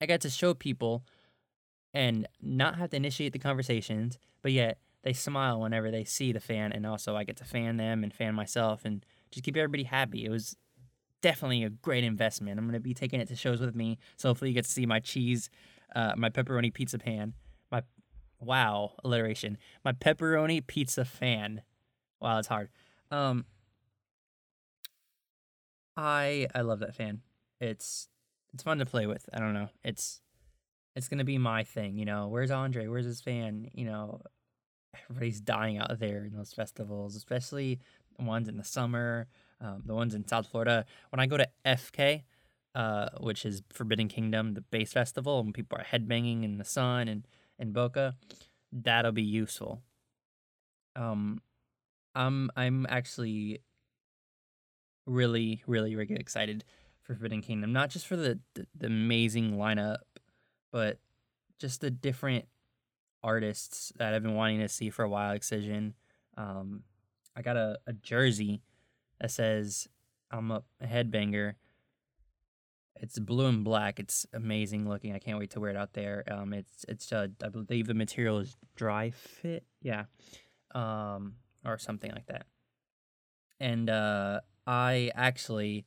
I 0.00 0.06
get 0.06 0.20
to 0.22 0.30
show 0.30 0.52
people 0.52 1.04
and 1.94 2.26
not 2.42 2.76
have 2.76 2.90
to 2.90 2.96
initiate 2.96 3.32
the 3.32 3.38
conversations, 3.38 4.18
but 4.42 4.50
yet 4.50 4.78
they 5.04 5.12
smile 5.12 5.60
whenever 5.60 5.92
they 5.92 6.02
see 6.02 6.32
the 6.32 6.40
fan. 6.40 6.72
And 6.72 6.84
also 6.86 7.14
I 7.14 7.22
get 7.22 7.36
to 7.36 7.44
fan 7.44 7.76
them 7.76 8.02
and 8.02 8.12
fan 8.12 8.34
myself 8.34 8.84
and 8.84 9.06
just 9.30 9.44
keep 9.44 9.56
everybody 9.56 9.84
happy. 9.84 10.24
It 10.24 10.30
was 10.30 10.56
definitely 11.22 11.62
a 11.62 11.70
great 11.70 12.02
investment. 12.02 12.58
I'm 12.58 12.64
going 12.64 12.74
to 12.74 12.80
be 12.80 12.94
taking 12.94 13.20
it 13.20 13.28
to 13.28 13.36
shows 13.36 13.60
with 13.60 13.76
me. 13.76 13.98
So 14.16 14.30
hopefully 14.30 14.50
you 14.50 14.56
get 14.56 14.64
to 14.64 14.70
see 14.72 14.86
my 14.86 14.98
cheese, 14.98 15.50
uh, 15.94 16.14
my 16.16 16.30
pepperoni 16.30 16.74
pizza 16.74 16.98
pan 16.98 17.34
Wow, 18.40 18.92
alliteration. 19.04 19.58
My 19.84 19.92
pepperoni 19.92 20.66
pizza 20.66 21.04
fan. 21.04 21.62
Wow, 22.20 22.38
it's 22.38 22.48
hard. 22.48 22.70
Um 23.10 23.44
I 25.96 26.46
I 26.54 26.60
love 26.60 26.80
that 26.80 26.94
fan. 26.94 27.22
It's 27.60 28.08
it's 28.52 28.62
fun 28.62 28.78
to 28.78 28.86
play 28.86 29.06
with. 29.06 29.28
I 29.32 29.38
don't 29.38 29.54
know. 29.54 29.68
It's 29.84 30.20
it's 30.94 31.08
gonna 31.08 31.24
be 31.24 31.38
my 31.38 31.64
thing, 31.64 31.96
you 31.96 32.04
know. 32.04 32.28
Where's 32.28 32.50
Andre? 32.50 32.86
Where's 32.86 33.06
his 33.06 33.20
fan? 33.20 33.70
You 33.72 33.86
know, 33.86 34.20
everybody's 35.02 35.40
dying 35.40 35.78
out 35.78 35.98
there 35.98 36.24
in 36.24 36.34
those 36.34 36.52
festivals, 36.52 37.16
especially 37.16 37.80
the 38.18 38.24
ones 38.24 38.48
in 38.48 38.56
the 38.56 38.64
summer, 38.64 39.26
um, 39.60 39.82
the 39.84 39.94
ones 39.94 40.14
in 40.14 40.26
South 40.26 40.48
Florida. 40.48 40.84
When 41.10 41.20
I 41.20 41.26
go 41.26 41.36
to 41.36 41.48
FK, 41.64 42.24
uh, 42.74 43.08
which 43.20 43.44
is 43.44 43.62
Forbidden 43.72 44.08
Kingdom, 44.08 44.54
the 44.54 44.60
bass 44.62 44.92
festival, 44.92 45.40
and 45.40 45.54
people 45.54 45.78
are 45.78 45.84
headbanging 45.84 46.44
in 46.44 46.58
the 46.58 46.64
sun 46.64 47.08
and 47.08 47.26
in 47.58 47.72
Boca, 47.72 48.16
that'll 48.72 49.12
be 49.12 49.22
useful. 49.22 49.82
Um, 50.94 51.40
I'm 52.14 52.50
I'm 52.56 52.86
actually 52.88 53.60
really 55.06 55.62
really 55.66 55.94
really 55.94 56.16
excited 56.16 56.64
for 57.02 57.14
Forbidden 57.14 57.42
Kingdom, 57.42 57.72
not 57.72 57.90
just 57.90 58.06
for 58.06 58.16
the, 58.16 58.40
the, 58.54 58.66
the 58.76 58.86
amazing 58.86 59.52
lineup, 59.52 59.98
but 60.72 60.98
just 61.60 61.80
the 61.80 61.90
different 61.90 62.46
artists 63.22 63.92
that 63.96 64.12
I've 64.12 64.22
been 64.22 64.34
wanting 64.34 64.60
to 64.60 64.68
see 64.68 64.90
for 64.90 65.04
a 65.04 65.08
while. 65.08 65.32
Excision. 65.32 65.94
Um, 66.36 66.82
I 67.36 67.42
got 67.42 67.56
a, 67.56 67.78
a 67.86 67.92
jersey 67.92 68.62
that 69.20 69.30
says 69.30 69.88
I'm 70.30 70.50
a 70.50 70.62
headbanger 70.82 71.54
it's 73.00 73.18
blue 73.18 73.46
and 73.46 73.64
black. 73.64 73.98
It's 73.98 74.26
amazing 74.32 74.88
looking. 74.88 75.14
I 75.14 75.18
can't 75.18 75.38
wait 75.38 75.50
to 75.50 75.60
wear 75.60 75.70
it 75.70 75.76
out 75.76 75.92
there. 75.92 76.24
Um, 76.30 76.52
it's 76.52 76.84
it's 76.88 77.12
uh, 77.12 77.28
I 77.42 77.48
believe 77.48 77.86
the 77.86 77.94
material 77.94 78.38
is 78.38 78.56
dry 78.74 79.10
fit, 79.10 79.64
yeah, 79.82 80.04
um, 80.74 81.34
or 81.64 81.78
something 81.78 82.10
like 82.10 82.26
that. 82.26 82.46
And 83.58 83.88
uh, 83.88 84.40
I 84.66 85.10
actually, 85.14 85.86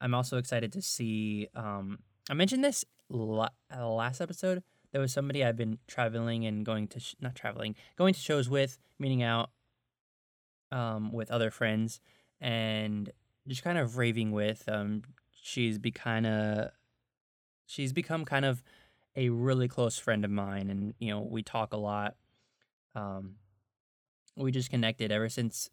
I'm 0.00 0.14
also 0.14 0.38
excited 0.38 0.72
to 0.72 0.82
see. 0.82 1.48
Um, 1.54 2.00
I 2.28 2.34
mentioned 2.34 2.64
this 2.64 2.84
la- 3.08 3.48
uh, 3.74 3.88
last 3.88 4.20
episode. 4.20 4.62
There 4.92 5.00
was 5.00 5.12
somebody 5.12 5.44
I've 5.44 5.56
been 5.56 5.78
traveling 5.86 6.46
and 6.46 6.64
going 6.64 6.88
to 6.88 7.00
sh- 7.00 7.14
not 7.20 7.34
traveling, 7.34 7.74
going 7.96 8.14
to 8.14 8.20
shows 8.20 8.48
with, 8.48 8.78
meeting 8.98 9.22
out, 9.22 9.50
um, 10.72 11.12
with 11.12 11.30
other 11.30 11.50
friends, 11.50 12.00
and 12.40 13.10
just 13.46 13.62
kind 13.62 13.78
of 13.78 13.96
raving 13.96 14.32
with. 14.32 14.64
Um, 14.68 15.02
she's 15.46 15.78
be 15.78 15.92
kind 15.92 16.26
of 16.26 16.70
she's 17.66 17.92
become 17.92 18.24
kind 18.24 18.44
of 18.44 18.64
a 19.14 19.28
really 19.28 19.68
close 19.68 19.96
friend 19.96 20.24
of 20.24 20.30
mine 20.30 20.68
and 20.68 20.92
you 20.98 21.08
know 21.08 21.20
we 21.20 21.40
talk 21.40 21.72
a 21.72 21.76
lot 21.76 22.16
um 22.96 23.36
we 24.36 24.50
just 24.50 24.70
connected 24.70 25.12
ever 25.12 25.28
since 25.28 25.70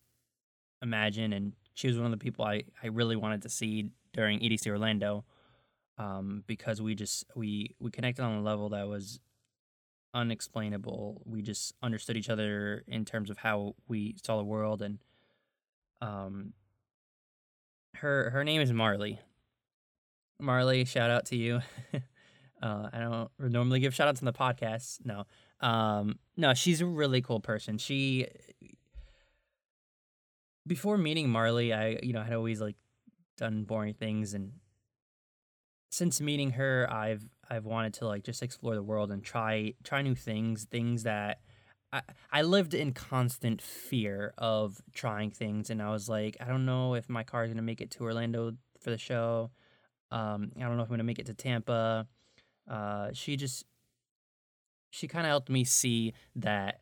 imagine 0.84 1.34
and 1.34 1.54
she 1.74 1.88
was 1.88 1.98
one 1.98 2.06
of 2.06 2.12
the 2.12 2.24
people 2.24 2.46
i 2.46 2.62
i 2.84 2.88
really 2.88 3.16
wanted 3.16 3.42
to 3.42 3.50
see 3.50 3.90
during 4.14 4.40
edc 4.42 4.68
orlando 4.68 5.26
um 5.98 6.44
because 6.46 6.80
we 6.80 6.94
just 6.94 7.26
we 7.36 7.76
we 7.80 7.90
connected 7.90 8.22
on 8.22 8.38
a 8.38 8.42
level 8.42 8.70
that 8.70 8.88
was 8.88 9.20
unexplainable. 10.16 11.24
We 11.26 11.42
just 11.42 11.74
understood 11.82 12.18
each 12.18 12.30
other 12.30 12.84
in 12.88 13.04
terms 13.04 13.32
of 13.32 13.38
how 13.40 13.74
we 13.88 14.16
saw 14.24 14.38
the 14.38 14.44
world 14.44 14.84
and 14.84 15.00
um 16.02 16.54
her 17.96 18.30
her 18.30 18.44
name 18.44 18.62
is 18.62 18.72
marley 18.72 19.20
Marley, 20.40 20.86
shout 20.86 21.10
out 21.10 21.26
to 21.28 21.36
you. 21.36 21.62
uh, 22.62 22.90
I 22.92 23.00
don't 23.00 23.30
normally 23.40 23.80
give 23.80 23.94
shout 23.94 24.08
outs 24.08 24.22
on 24.22 24.26
the 24.26 24.34
podcast. 24.34 25.06
No. 25.06 25.26
Um, 25.62 26.20
no, 26.36 26.54
she's 26.54 26.82
a 26.82 26.86
really 26.86 27.22
cool 27.22 27.40
person. 27.40 27.78
She 27.78 28.28
before 30.66 30.98
meeting 30.98 31.30
Marley, 31.30 31.74
I 31.74 32.00
you 32.04 32.14
know 32.14 32.24
had 32.24 32.34
always 32.34 32.62
like 32.62 32.76
done 33.38 33.64
boring 33.64 33.94
things, 33.94 34.34
and 34.34 34.54
since 35.92 36.20
meeting 36.22 36.52
her, 36.52 36.88
I've 36.92 37.24
I've 37.50 37.66
wanted 37.66 37.94
to 37.96 38.08
like 38.08 38.24
just 38.24 38.42
explore 38.42 38.76
the 38.76 38.84
world 38.84 39.12
and 39.12 39.24
try 39.24 39.74
try 39.84 40.02
new 40.02 40.16
things, 40.16 40.66
things 40.66 41.04
that 41.04 41.40
I, 41.92 42.02
I 42.32 42.42
lived 42.42 42.74
in 42.74 42.94
constant 42.94 43.62
fear 43.62 44.34
of 44.38 44.82
trying 44.94 45.32
things 45.32 45.70
and 45.70 45.82
I 45.82 45.92
was 45.92 46.10
like, 46.10 46.36
I 46.40 46.46
don't 46.46 46.66
know 46.66 46.96
if 46.96 47.10
my 47.10 47.24
car 47.24 47.44
is 47.44 47.52
gonna 47.52 47.62
make 47.62 47.82
it 47.82 47.92
to 47.92 48.04
Orlando 48.04 48.54
for 48.80 48.90
the 48.90 48.98
show. 48.98 49.52
Um, 50.14 50.52
I 50.56 50.62
don't 50.62 50.78
know 50.78 50.84
if 50.84 50.90
I'm 50.90 50.94
gonna 50.94 51.04
make 51.04 51.20
it 51.20 51.26
to 51.26 51.34
Tampa. 51.34 52.08
Uh, 52.70 53.10
she 53.14 53.36
just 53.36 53.66
she 54.92 55.08
kind 55.08 55.26
of 55.26 55.30
helped 55.30 55.50
me 55.50 55.64
see 55.64 56.14
that 56.36 56.82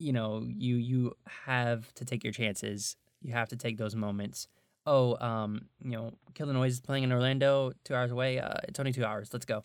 you 0.00 0.12
know 0.12 0.44
you 0.44 0.76
you 0.76 1.12
have 1.46 1.94
to 1.94 2.04
take 2.04 2.24
your 2.24 2.32
chances. 2.32 2.96
You 3.22 3.32
have 3.34 3.48
to 3.50 3.56
take 3.56 3.78
those 3.78 3.94
moments. 3.94 4.48
Oh, 4.84 5.16
um, 5.24 5.66
you 5.84 5.92
know, 5.92 6.14
Kill 6.34 6.46
the 6.46 6.54
Noise 6.54 6.72
is 6.72 6.80
playing 6.80 7.04
in 7.04 7.12
Orlando, 7.12 7.72
two 7.84 7.94
hours 7.94 8.10
away. 8.10 8.40
Uh, 8.40 8.54
it's 8.66 8.80
only 8.80 8.92
two 8.92 9.04
hours. 9.04 9.28
Let's 9.32 9.44
go. 9.44 9.62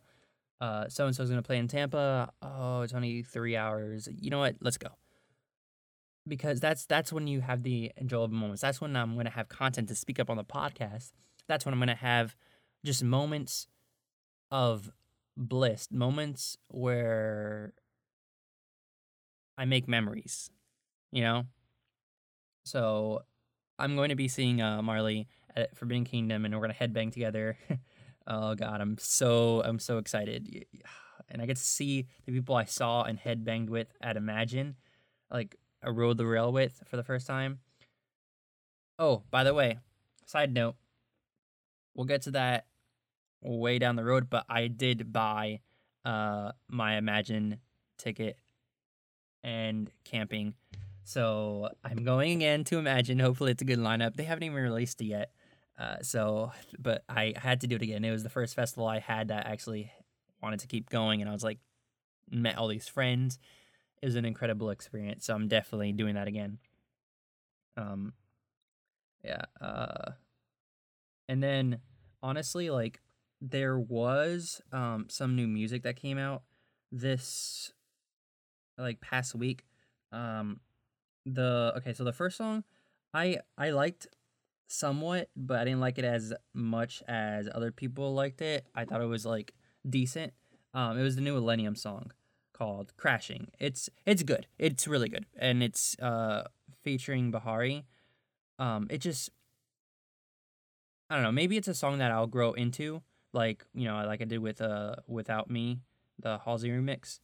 Uh, 0.62 0.88
so 0.90 1.08
and 1.08 1.16
so's 1.16 1.30
gonna 1.30 1.42
play 1.42 1.58
in 1.58 1.68
Tampa. 1.68 2.30
Oh, 2.42 2.82
it's 2.82 2.94
only 2.94 3.24
three 3.24 3.56
hours. 3.56 4.08
You 4.20 4.30
know 4.30 4.40
what? 4.40 4.58
Let's 4.62 4.78
go. 4.78 4.90
Because 6.28 6.60
that's 6.60 6.86
that's 6.86 7.12
when 7.12 7.26
you 7.26 7.42
have 7.42 7.64
the 7.64 7.92
enjoyable 8.00 8.36
moments. 8.36 8.62
That's 8.62 8.80
when 8.80 8.96
I'm 8.96 9.16
gonna 9.16 9.32
have 9.32 9.50
content 9.50 9.88
to 9.88 9.96
speak 9.96 10.20
up 10.20 10.30
on 10.30 10.38
the 10.38 10.44
podcast. 10.44 11.12
That's 11.48 11.66
when 11.66 11.74
I'm 11.74 11.80
gonna 11.80 11.96
have 11.96 12.36
just 12.84 13.04
moments 13.04 13.68
of 14.52 14.92
bliss, 15.38 15.88
moments 15.92 16.58
where 16.70 17.74
I 19.58 19.66
make 19.66 19.88
memories, 19.88 20.50
you 21.12 21.22
know? 21.22 21.44
So 22.66 23.24
I'm 23.78 23.96
going 23.96 24.10
to 24.10 24.16
be 24.16 24.28
seeing 24.28 24.62
uh, 24.62 24.82
Marley 24.82 25.28
at 25.56 25.76
Forbidden 25.78 26.06
Kingdom 26.06 26.46
and 26.46 26.54
we're 26.54 26.62
going 26.68 26.74
to 26.74 26.88
headbang 26.88 27.12
together. 27.12 27.58
oh 28.28 28.56
god, 28.56 28.82
I'm 28.82 28.98
so 28.98 29.62
I'm 29.64 29.80
so 29.80 29.98
excited. 29.98 30.66
And 31.28 31.42
I 31.42 31.48
get 31.48 31.58
to 31.58 31.64
see 31.64 32.06
the 32.28 32.32
people 32.32 32.56
I 32.56 32.66
saw 32.66 33.02
and 33.02 33.20
headbanged 33.20 33.70
with 33.70 33.88
at 34.00 34.16
Imagine, 34.16 34.76
like 35.32 35.56
I 35.84 35.90
rode 35.90 36.18
the 36.18 36.26
rail 36.28 36.52
with 36.52 36.84
for 36.86 36.98
the 36.98 37.04
first 37.04 37.26
time. 37.26 37.62
Oh, 39.00 39.24
by 39.32 39.44
the 39.44 39.52
way, 39.52 39.80
side 40.28 40.54
note, 40.54 40.76
we'll 41.96 42.06
get 42.06 42.24
to 42.24 42.32
that 42.32 42.68
way 43.42 43.80
down 43.80 43.96
the 43.96 44.04
road, 44.04 44.30
but 44.30 44.46
I 44.50 44.68
did 44.68 45.12
buy 45.12 45.62
uh 46.04 46.52
my 46.70 46.98
Imagine 46.98 47.58
ticket 47.98 48.38
and 49.44 49.90
camping. 50.04 50.54
So 51.04 51.70
I'm 51.84 52.04
going 52.04 52.38
again 52.38 52.64
to 52.66 52.78
Imagine. 52.78 53.20
Hopefully 53.20 53.52
it's 53.52 53.62
a 53.62 53.66
good 53.66 53.80
lineup. 53.80 54.16
They 54.16 54.24
haven't 54.24 54.44
even 54.44 54.58
released 54.58 55.02
it 55.02 55.06
yet. 55.06 55.32
Uh, 55.78 55.98
so, 56.02 56.52
but 56.80 57.04
I 57.10 57.34
had 57.36 57.62
to 57.62 57.68
do 57.68 57.76
it 57.76 57.82
again. 57.82 58.04
It 58.04 58.12
was 58.12 58.24
the 58.24 58.30
first 58.30 58.56
festival 58.56 58.88
I 58.88 59.00
had 59.00 59.28
that 59.28 59.46
actually 59.46 59.92
wanted 60.42 60.62
to 60.62 60.68
keep 60.68 60.90
going, 60.90 61.22
and 61.22 61.30
I 61.30 61.34
was 61.34 61.44
like, 61.44 61.60
met 62.32 62.58
all 62.58 62.68
these 62.68 62.88
friends. 62.88 63.38
It 64.02 64.06
was 64.06 64.16
an 64.16 64.26
incredible 64.26 64.70
experience. 64.70 65.26
So 65.26 65.36
I'm 65.36 65.48
definitely 65.48 65.92
doing 65.92 66.16
that 66.16 66.28
again. 66.28 66.60
Um, 67.78 68.14
yeah. 69.24 69.42
Uh, 69.60 70.12
and 71.28 71.42
then 71.42 71.80
honestly, 72.22 72.70
like 72.70 73.02
there 73.42 73.80
was 73.80 74.62
um 74.72 75.06
some 75.10 75.36
new 75.36 75.48
music 75.48 75.84
that 75.84 75.96
came 75.96 76.18
out 76.18 76.44
this 76.92 77.74
like 78.78 79.02
past 79.02 79.36
week. 79.36 79.66
Um 80.12 80.60
the 81.26 81.74
okay, 81.78 81.94
so 81.94 82.04
the 82.04 82.14
first 82.14 82.38
song 82.38 82.64
I 83.14 83.40
I 83.58 83.72
liked 83.72 84.08
somewhat, 84.68 85.30
but 85.36 85.60
I 85.60 85.66
didn't 85.66 85.80
like 85.80 85.98
it 85.98 86.06
as 86.06 86.34
much 86.54 87.04
as 87.08 87.48
other 87.54 87.72
people 87.72 88.14
liked 88.14 88.42
it. 88.42 88.66
I 88.76 88.86
thought 88.86 89.02
it 89.02 89.06
was 89.06 89.26
like 89.26 89.54
decent. 89.88 90.34
Um 90.74 90.98
it 90.98 91.04
was 91.04 91.16
the 91.16 91.22
new 91.22 91.40
Illenium 91.40 91.78
song 91.78 92.12
called 92.54 92.94
Crashing. 92.98 93.50
It's 93.60 93.90
it's 94.06 94.24
good. 94.24 94.48
It's 94.58 94.88
really 94.88 95.10
good. 95.10 95.26
And 95.38 95.62
it's 95.62 95.98
uh 96.00 96.48
featuring 96.84 97.32
Bahari. 97.32 97.86
Um 98.60 98.88
it 98.90 99.00
just 99.00 99.30
I 101.10 101.16
don't 101.16 101.24
know, 101.24 101.32
maybe 101.32 101.58
it's 101.58 101.68
a 101.68 101.76
song 101.76 102.00
that 102.00 102.12
I'll 102.12 102.28
grow 102.28 102.54
into 102.54 103.02
like 103.36 103.66
you 103.76 103.86
know 103.86 104.04
like 104.08 104.22
I 104.22 104.26
did 104.26 104.40
with 104.40 104.62
uh 104.62 104.96
without 105.08 105.50
me 105.50 105.82
the 106.18 106.40
Halsey 106.40 106.70
remix 106.70 107.20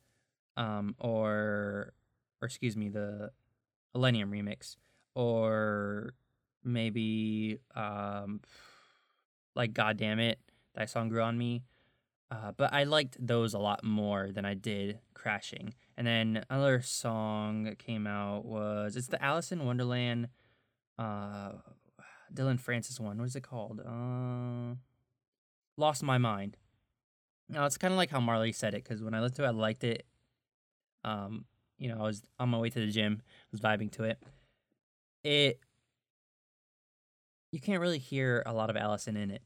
um 0.58 0.93
or 0.99 1.93
or 2.41 2.45
excuse 2.45 2.75
me 2.75 2.89
the 2.89 3.32
Illenium 3.95 4.29
remix 4.29 4.75
or 5.15 6.13
maybe 6.63 7.60
um 7.75 8.41
like 9.56 9.73
God 9.73 9.97
damn 9.97 10.19
it 10.19 10.38
that 10.75 10.89
song 10.89 11.10
grew 11.10 11.21
on 11.21 11.38
me 11.38 11.63
uh, 12.29 12.53
but 12.56 12.73
I 12.73 12.86
liked 12.86 13.17
those 13.19 13.53
a 13.53 13.60
lot 13.60 13.84
more 13.84 14.32
than 14.32 14.45
I 14.45 14.53
did 14.53 14.99
Crashing. 15.13 15.73
And 15.97 16.08
then 16.08 16.45
another 16.49 16.82
song 16.82 17.63
that 17.63 17.77
came 17.77 18.08
out 18.08 18.45
was 18.45 18.95
it's 18.95 19.08
the 19.08 19.21
Alison 19.21 19.65
Wonderland 19.65 20.29
uh 20.97 21.51
Dillon 22.34 22.58
Francis 22.58 23.00
one. 23.00 23.17
What 23.17 23.26
is 23.26 23.36
it 23.36 23.44
called? 23.44 23.82
Uh 23.82 24.76
lost 25.78 26.04
my 26.04 26.17
mind. 26.17 26.58
Now 27.50 27.65
it's 27.65 27.78
kind 27.78 27.94
of 27.94 27.98
like 27.98 28.10
how 28.10 28.20
Marley 28.20 28.52
said 28.52 28.74
it 28.74 28.84
because 28.84 29.04
when 29.04 29.13
I 29.13 29.20
listened 29.20 29.38
to 29.38 29.44
it, 29.44 29.48
I 29.48 29.52
liked 29.52 29.84
it. 29.84 30.06
Um, 31.04 31.46
you 31.78 31.89
know, 31.89 32.00
I 32.00 32.04
was 32.04 32.22
on 32.39 32.50
my 32.50 32.60
way 32.60 32.70
to 32.70 32.80
the 32.80 32.91
gym, 32.91 33.22
I 33.22 33.48
was 33.52 33.60
vibing 33.60 33.91
to 33.94 34.04
it. 34.04 34.22
It 35.24 35.60
you 37.52 37.60
can't 37.60 37.82
really 37.82 37.98
hear 37.98 38.44
a 38.46 38.54
lot 38.54 38.70
of 38.70 38.78
Alison 38.78 39.17
in 39.17 39.32
it. 39.32 39.41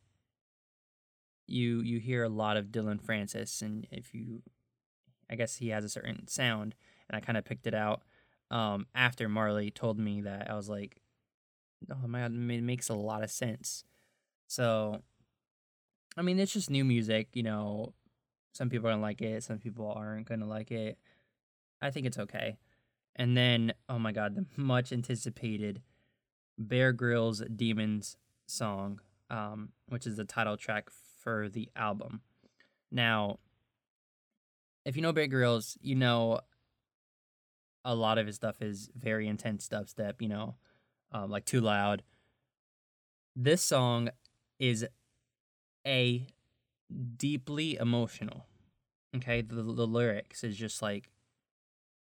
You 1.48 1.82
you 1.82 2.00
hear 2.00 2.24
a 2.24 2.30
lot 2.30 2.58
of 2.58 2.72
Dillon 2.72 3.00
Francis, 3.00 3.62
and 3.62 3.88
if 3.92 4.14
you, 4.14 4.42
I 5.30 5.36
guess 5.36 5.58
he 5.58 5.70
has 5.70 5.84
a 5.84 5.90
certain 5.90 6.28
sound, 6.28 6.76
and 7.10 7.16
I 7.16 7.20
kind 7.20 7.38
of 7.38 7.46
picked 7.46 7.68
it 7.68 7.74
out 7.74 8.02
um, 8.52 8.88
after 8.96 9.30
Marley 9.30 9.72
told 9.72 10.00
me 10.00 10.22
that. 10.22 10.50
I 10.50 10.56
was 10.56 10.70
like, 10.70 11.02
oh 11.92 12.08
my 12.08 12.22
god, 12.22 12.34
it 12.34 12.64
makes 12.64 12.90
a 12.90 12.96
lot 12.96 13.24
of 13.24 13.32
sense. 13.32 13.84
So 14.48 15.02
I 16.18 16.22
mean, 16.22 16.40
it's 16.40 16.54
just 16.54 16.70
new 16.70 16.86
music, 16.86 17.30
you 17.34 17.44
know. 17.44 17.94
Some 18.54 18.70
people 18.70 18.88
are 18.88 18.92
gonna 18.92 19.02
like 19.02 19.22
it, 19.22 19.44
some 19.44 19.60
people 19.60 19.92
aren't 19.96 20.28
gonna 20.28 20.48
like 20.48 20.72
it. 20.72 20.98
I 21.82 21.92
think 21.92 22.06
it's 22.06 22.18
okay. 22.18 22.58
And 23.16 23.36
then, 23.36 23.74
oh 23.90 24.00
my 24.00 24.12
god, 24.12 24.36
the 24.36 24.46
much 24.62 24.92
anticipated 24.92 25.82
Bear 26.58 26.94
Grillz 26.94 27.44
Demons 27.56 28.18
song, 28.48 29.02
um, 29.30 29.70
which 29.90 30.08
is 30.08 30.18
the 30.18 30.26
title 30.26 30.58
track 30.58 30.90
for 31.22 31.50
the 31.50 31.70
album. 31.76 32.22
Now, 32.92 33.40
if 34.86 34.96
you 34.96 35.02
know 35.02 35.12
Bear 35.12 35.28
Grillz, 35.28 35.78
you 35.82 35.96
know 35.96 36.40
a 37.84 37.94
lot 37.94 38.18
of 38.18 38.26
his 38.26 38.36
stuff 38.36 38.62
is 38.62 38.90
very 38.98 39.28
intense 39.28 39.68
dubstep, 39.68 40.16
you 40.20 40.28
know, 40.28 40.56
um, 41.16 41.32
like 41.32 41.46
Too 41.46 41.62
Loud. 41.62 42.04
This 43.36 43.62
song 43.62 44.10
is 44.60 44.86
a 45.88 46.28
deeply 47.18 47.78
emotional. 47.78 48.46
Okay, 49.16 49.42
the 49.42 49.56
the 49.56 49.88
lyrics 49.88 50.44
is 50.44 50.58
just 50.58 50.82
like 50.82 51.10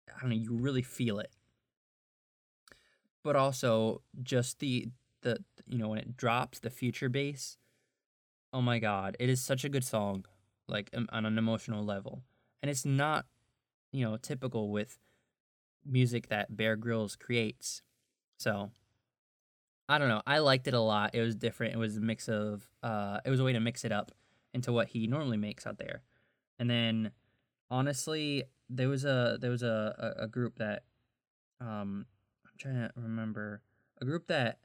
I 0.08 0.20
don't 0.20 0.30
know, 0.30 0.36
you 0.36 0.54
really 0.54 0.82
feel 0.82 1.18
it. 1.18 1.32
But 3.22 3.36
also 3.36 4.00
just 4.22 4.58
the 4.60 4.88
the 5.20 5.38
you 5.66 5.78
know 5.78 5.88
when 5.88 5.98
it 5.98 6.16
drops 6.16 6.58
the 6.58 6.70
future 6.70 7.08
bass. 7.10 7.58
Oh 8.52 8.62
my 8.62 8.78
god, 8.78 9.16
it 9.20 9.28
is 9.28 9.42
such 9.42 9.64
a 9.64 9.68
good 9.68 9.84
song 9.84 10.24
like 10.66 10.90
on 10.94 11.26
an 11.26 11.36
emotional 11.36 11.84
level. 11.84 12.22
And 12.62 12.70
it's 12.70 12.86
not 12.86 13.26
you 13.92 14.02
know 14.04 14.16
typical 14.16 14.70
with 14.70 14.98
music 15.84 16.28
that 16.28 16.56
Bear 16.56 16.76
Grillz 16.76 17.18
creates. 17.18 17.82
So 18.38 18.70
I 19.88 19.98
don't 19.98 20.08
know. 20.08 20.22
I 20.26 20.38
liked 20.38 20.66
it 20.66 20.74
a 20.74 20.80
lot. 20.80 21.14
It 21.14 21.20
was 21.20 21.34
different. 21.34 21.74
It 21.74 21.78
was 21.78 21.96
a 21.96 22.00
mix 22.00 22.28
of 22.28 22.68
uh 22.82 23.20
it 23.24 23.30
was 23.30 23.40
a 23.40 23.44
way 23.44 23.52
to 23.52 23.60
mix 23.60 23.84
it 23.84 23.92
up 23.92 24.12
into 24.52 24.72
what 24.72 24.88
he 24.88 25.06
normally 25.06 25.36
makes 25.36 25.66
out 25.66 25.78
there. 25.78 26.02
And 26.58 26.70
then 26.70 27.10
honestly, 27.70 28.44
there 28.70 28.88
was 28.88 29.04
a 29.04 29.38
there 29.40 29.50
was 29.50 29.62
a, 29.62 30.14
a, 30.18 30.24
a 30.24 30.28
group 30.28 30.58
that 30.58 30.84
um 31.60 32.06
I'm 32.44 32.52
trying 32.58 32.74
to 32.74 32.90
remember 32.96 33.62
a 34.00 34.04
group 34.04 34.26
that 34.28 34.58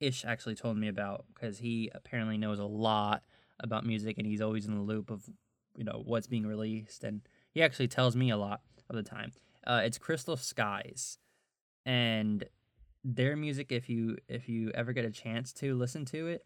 Ish 0.00 0.24
actually 0.24 0.54
told 0.54 0.76
me 0.76 0.88
about 0.88 1.24
because 1.34 1.58
he 1.58 1.90
apparently 1.94 2.38
knows 2.38 2.58
a 2.58 2.64
lot 2.64 3.22
about 3.60 3.84
music 3.84 4.16
and 4.18 4.26
he's 4.26 4.40
always 4.40 4.66
in 4.66 4.74
the 4.74 4.80
loop 4.80 5.10
of 5.10 5.28
you 5.76 5.84
know 5.84 6.02
what's 6.04 6.26
being 6.26 6.46
released 6.46 7.04
and 7.04 7.22
he 7.52 7.62
actually 7.62 7.88
tells 7.88 8.16
me 8.16 8.30
a 8.30 8.36
lot 8.36 8.60
of 8.88 8.96
the 8.96 9.02
time. 9.02 9.32
Uh, 9.66 9.82
it's 9.84 9.98
Crystal 9.98 10.36
Skies, 10.36 11.18
and 11.84 12.44
their 13.04 13.36
music 13.36 13.72
if 13.72 13.88
you 13.88 14.16
if 14.28 14.48
you 14.48 14.70
ever 14.74 14.92
get 14.92 15.04
a 15.04 15.10
chance 15.10 15.52
to 15.52 15.74
listen 15.74 16.04
to 16.04 16.26
it 16.26 16.44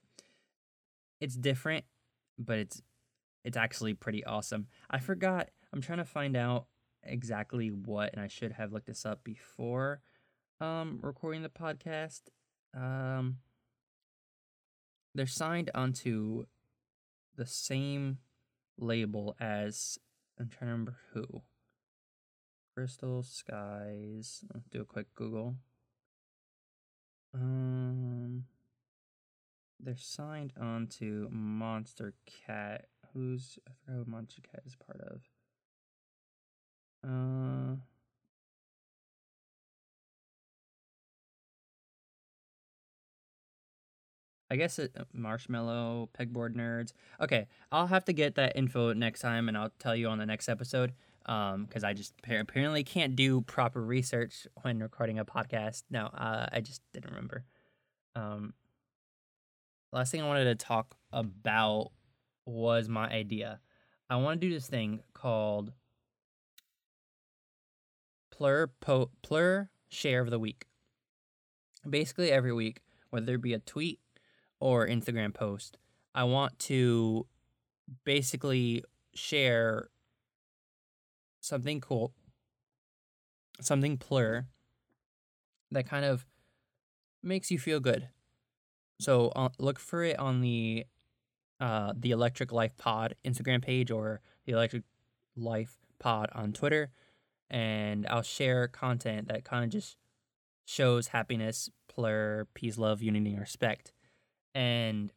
it's 1.21 1.35
different 1.35 1.85
but 2.39 2.59
it's 2.59 2.83
it's 3.45 3.57
actually 3.57 3.95
pretty 3.95 4.25
awesome 4.25 4.67
i 4.91 4.99
forgot 4.99 5.49
i'm 5.73 5.81
trying 5.81 5.99
to 5.99 6.05
find 6.05 6.37
out 6.37 6.67
exactly 7.03 7.69
what 7.69 8.13
and 8.13 8.23
i 8.23 8.29
should 8.29 8.53
have 8.53 8.73
looked 8.73 8.87
this 8.87 9.05
up 9.05 9.25
before 9.25 10.01
um 10.61 10.99
recording 11.03 11.43
the 11.43 11.49
podcast 11.49 12.23
um 12.75 13.39
they're 15.15 15.27
signed 15.27 15.71
onto 15.75 16.45
the 17.37 17.47
same 17.47 18.19
label 18.79 19.35
as 19.41 19.99
i'm 20.39 20.49
trying 20.49 20.69
to 20.69 20.73
remember 20.73 20.97
who 21.13 21.43
Crystal 22.75 23.23
Skies. 23.23 24.45
Do 24.73 24.81
a 24.81 24.85
quick 24.85 25.07
Google. 25.15 25.55
Um, 27.35 28.45
they're 29.81 29.97
signed 29.97 30.53
on 30.61 30.87
to 30.99 31.29
Monster 31.31 32.15
Cat. 32.47 32.87
Who's 33.13 33.59
I 33.69 33.73
forgot 33.85 34.07
who 34.07 34.13
Monstercat 34.13 34.67
is 34.67 34.77
part 34.77 35.01
of. 35.01 35.21
Uh. 37.09 37.77
I 44.51 44.57
guess 44.57 44.79
it, 44.79 44.93
uh, 44.97 45.05
Marshmello, 45.17 46.09
Pegboard 46.17 46.55
Nerds. 46.55 46.93
Okay, 47.21 47.49
I'll 47.73 47.89
have 47.89 48.05
to 48.05 48.13
get 48.13 48.37
that 48.37 48.57
info 48.57 48.93
next 48.93 49.21
time, 49.21 49.49
and 49.49 49.59
I'll 49.59 49.73
tell 49.81 49.97
you 49.97 50.07
on 50.09 50.19
the 50.19 50.27
next 50.27 50.49
episode. 50.49 50.93
Um, 51.27 51.65
because 51.65 51.85
I 51.85 51.95
just 51.95 52.13
apparently 52.23 52.85
can't 52.85 53.17
do 53.17 53.41
proper 53.41 53.83
research 53.83 54.47
when 54.63 54.81
recording 54.81 55.19
a 55.19 55.25
podcast. 55.25 55.85
No, 55.91 56.07
uh, 56.07 56.47
I 56.53 56.61
just 56.61 56.83
didn't 56.93 57.11
remember. 57.11 57.45
Um, 58.15 58.53
last 59.93 60.13
thing 60.13 60.21
I 60.21 60.27
wanted 60.27 60.45
to 60.45 60.55
talk 60.55 60.97
about 61.13 61.93
was 62.45 62.89
my 62.89 63.09
idea. 63.09 63.61
I 64.11 64.17
want 64.17 64.41
to 64.41 64.47
do 64.47 64.53
this 64.53 64.67
thing 64.67 65.01
called 65.15 65.73
Plur 68.31 68.67
po- 68.81 69.11
Plur 69.23 69.71
Share 69.89 70.21
of 70.21 70.31
the 70.31 70.39
Week. 70.39 70.67
Basically, 71.89 72.31
every 72.31 72.53
week, 72.53 72.83
whether 73.11 73.35
it 73.35 73.43
be 73.43 73.55
a 73.55 73.59
tweet 73.59 74.01
or 74.61 74.87
Instagram 74.87 75.33
post, 75.33 75.79
I 76.15 76.25
want 76.25 76.59
to 76.61 77.27
basically 78.05 78.85
share 79.15 79.89
something 81.45 81.81
cool, 81.81 82.13
something 83.61 83.99
plur 83.99 84.47
that 85.71 85.87
kind 85.89 86.05
of 86.05 86.27
makes 87.23 87.51
you 87.51 87.59
feel 87.59 87.81
good. 87.81 88.09
So 89.01 89.29
uh, 89.37 89.51
look 89.59 89.79
for 89.79 90.03
it 90.03 90.19
on 90.19 90.41
the 90.41 90.87
uh, 91.61 91.93
the 91.97 92.11
Electric 92.11 92.53
Life 92.53 92.77
Pod 92.77 93.15
Instagram 93.25 93.63
page 93.63 93.91
or 93.91 94.21
the 94.45 94.53
Electric 94.53 94.83
Life 95.37 95.77
Pod 95.99 96.29
on 96.33 96.53
Twitter, 96.53 96.91
and 97.51 98.07
I'll 98.09 98.23
share 98.23 98.67
content 98.69 99.29
that 99.29 99.45
kind 99.45 99.65
of 99.65 99.71
just 99.71 99.97
shows 100.65 101.09
happiness, 101.09 101.71
plur, 101.89 102.47
peace, 102.55 102.79
love, 102.79 103.03
unity, 103.03 103.31
and 103.31 103.41
respect. 103.41 103.93
And 104.55 105.13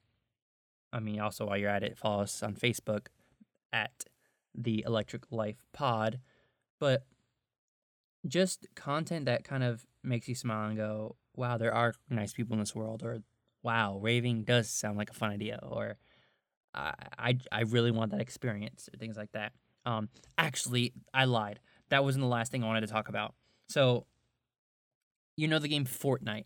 I 0.92 1.00
mean, 1.00 1.20
also 1.20 1.46
while 1.46 1.58
you're 1.58 1.70
at 1.70 1.84
it, 1.84 1.98
follow 1.98 2.24
us 2.24 2.44
on 2.44 2.56
Facebook 2.56 3.08
at 3.72 4.06
the 4.58 4.84
Electric 4.86 5.32
Life 5.32 5.66
Pod. 5.74 6.20
But 6.80 7.04
just 8.28 8.68
content 8.76 9.26
that 9.26 9.44
kind 9.44 9.64
of 9.64 9.86
makes 10.04 10.28
you 10.28 10.36
smile 10.36 10.68
and 10.68 10.78
go, 10.78 11.16
wow, 11.36 11.58
there 11.58 11.74
are 11.74 11.94
nice 12.10 12.34
people 12.34 12.54
in 12.54 12.60
this 12.60 12.76
world, 12.76 13.04
or 13.04 13.22
wow, 13.64 14.00
raving 14.02 14.44
does 14.44 14.70
sound 14.70 14.98
like 14.98 15.10
a 15.10 15.14
fun 15.14 15.32
idea, 15.32 15.60
or 15.62 15.98
I, 16.74 16.94
I, 17.18 17.38
I 17.52 17.62
really 17.62 17.92
want 17.92 18.12
that 18.12 18.22
experience, 18.22 18.90
or 18.94 18.98
things 18.98 19.18
like 19.18 19.32
that. 19.32 19.54
Um, 19.86 20.10
actually, 20.38 20.94
I 21.14 21.26
lied. 21.26 21.60
That 21.90 22.04
wasn't 22.04 22.24
the 22.24 22.30
last 22.30 22.52
thing 22.52 22.64
I 22.64 22.68
wanted 22.68 22.82
to 22.82 22.88
talk 22.88 23.08
about. 23.08 23.34
So, 23.70 24.06
you 25.36 25.48
know 25.48 25.60
the 25.60 25.68
game 25.68 25.86
Fortnite 25.86 26.46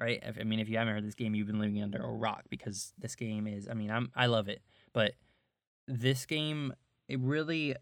right? 0.00 0.22
I 0.40 0.44
mean, 0.44 0.58
if 0.58 0.68
you 0.68 0.78
haven't 0.78 0.94
heard 0.94 1.06
this 1.06 1.14
game, 1.14 1.34
you've 1.34 1.46
been 1.46 1.60
living 1.60 1.82
under 1.82 2.02
a 2.02 2.10
rock 2.10 2.44
because 2.48 2.92
this 2.98 3.14
game 3.14 3.46
is. 3.46 3.68
I 3.68 3.74
mean, 3.74 3.90
I'm 3.90 4.10
I 4.16 4.26
love 4.26 4.48
it, 4.48 4.62
but 4.92 5.12
this 5.86 6.26
game 6.26 6.72
it 7.10 7.18
really 7.20 7.74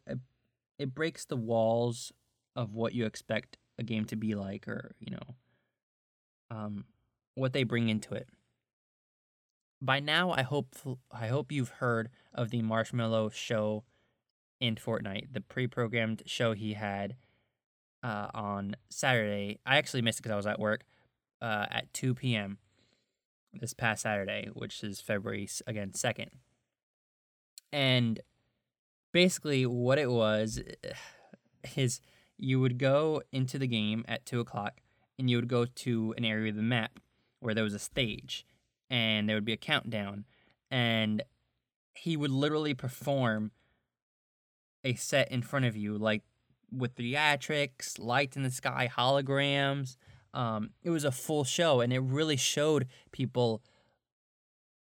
it 0.78 0.94
breaks 0.94 1.24
the 1.24 1.36
walls 1.36 2.12
of 2.56 2.74
what 2.74 2.94
you 2.94 3.04
expect 3.04 3.58
a 3.78 3.82
game 3.82 4.04
to 4.06 4.16
be 4.16 4.34
like, 4.34 4.66
or 4.66 4.94
you 4.98 5.12
know, 5.12 5.34
um, 6.50 6.84
what 7.34 7.52
they 7.52 7.62
bring 7.62 7.88
into 7.88 8.14
it. 8.14 8.28
By 9.80 10.00
now, 10.00 10.30
I 10.30 10.42
hope 10.42 10.74
I 11.12 11.28
hope 11.28 11.52
you've 11.52 11.68
heard 11.68 12.08
of 12.34 12.50
the 12.50 12.62
Marshmello 12.62 13.32
Show 13.32 13.84
in 14.60 14.74
Fortnite, 14.74 15.32
the 15.32 15.40
pre-programmed 15.40 16.22
show 16.26 16.52
he 16.52 16.72
had 16.72 17.14
uh, 18.02 18.28
on 18.34 18.74
Saturday. 18.90 19.60
I 19.66 19.76
actually 19.76 20.02
missed 20.02 20.18
it 20.18 20.22
because 20.22 20.32
I 20.32 20.36
was 20.36 20.46
at 20.46 20.58
work, 20.58 20.82
uh, 21.40 21.66
at 21.70 21.92
2 21.92 22.14
p.m. 22.14 22.58
this 23.52 23.72
past 23.72 24.02
Saturday, 24.02 24.48
which 24.52 24.82
is 24.82 25.00
February 25.00 25.48
again 25.66 25.94
second. 25.94 26.30
And 27.72 28.20
basically, 29.12 29.66
what 29.66 29.98
it 29.98 30.10
was 30.10 30.60
is 31.76 32.00
you 32.36 32.60
would 32.60 32.78
go 32.78 33.22
into 33.32 33.58
the 33.58 33.66
game 33.66 34.04
at 34.08 34.26
two 34.26 34.40
o'clock, 34.40 34.80
and 35.18 35.28
you 35.28 35.36
would 35.36 35.48
go 35.48 35.64
to 35.64 36.14
an 36.16 36.24
area 36.24 36.50
of 36.50 36.56
the 36.56 36.62
map 36.62 37.00
where 37.40 37.54
there 37.54 37.64
was 37.64 37.74
a 37.74 37.78
stage, 37.78 38.46
and 38.90 39.28
there 39.28 39.36
would 39.36 39.44
be 39.44 39.52
a 39.52 39.56
countdown, 39.56 40.24
and 40.70 41.22
he 41.94 42.16
would 42.16 42.30
literally 42.30 42.74
perform 42.74 43.50
a 44.84 44.94
set 44.94 45.30
in 45.30 45.42
front 45.42 45.64
of 45.64 45.76
you, 45.76 45.98
like 45.98 46.22
with 46.70 46.94
theatrics, 46.94 47.98
lights 47.98 48.36
in 48.36 48.42
the 48.42 48.50
sky, 48.50 48.90
holograms, 48.94 49.96
um, 50.34 50.70
it 50.82 50.90
was 50.90 51.04
a 51.04 51.12
full 51.12 51.44
show, 51.44 51.80
and 51.80 51.92
it 51.92 52.00
really 52.00 52.36
showed 52.36 52.86
people 53.12 53.62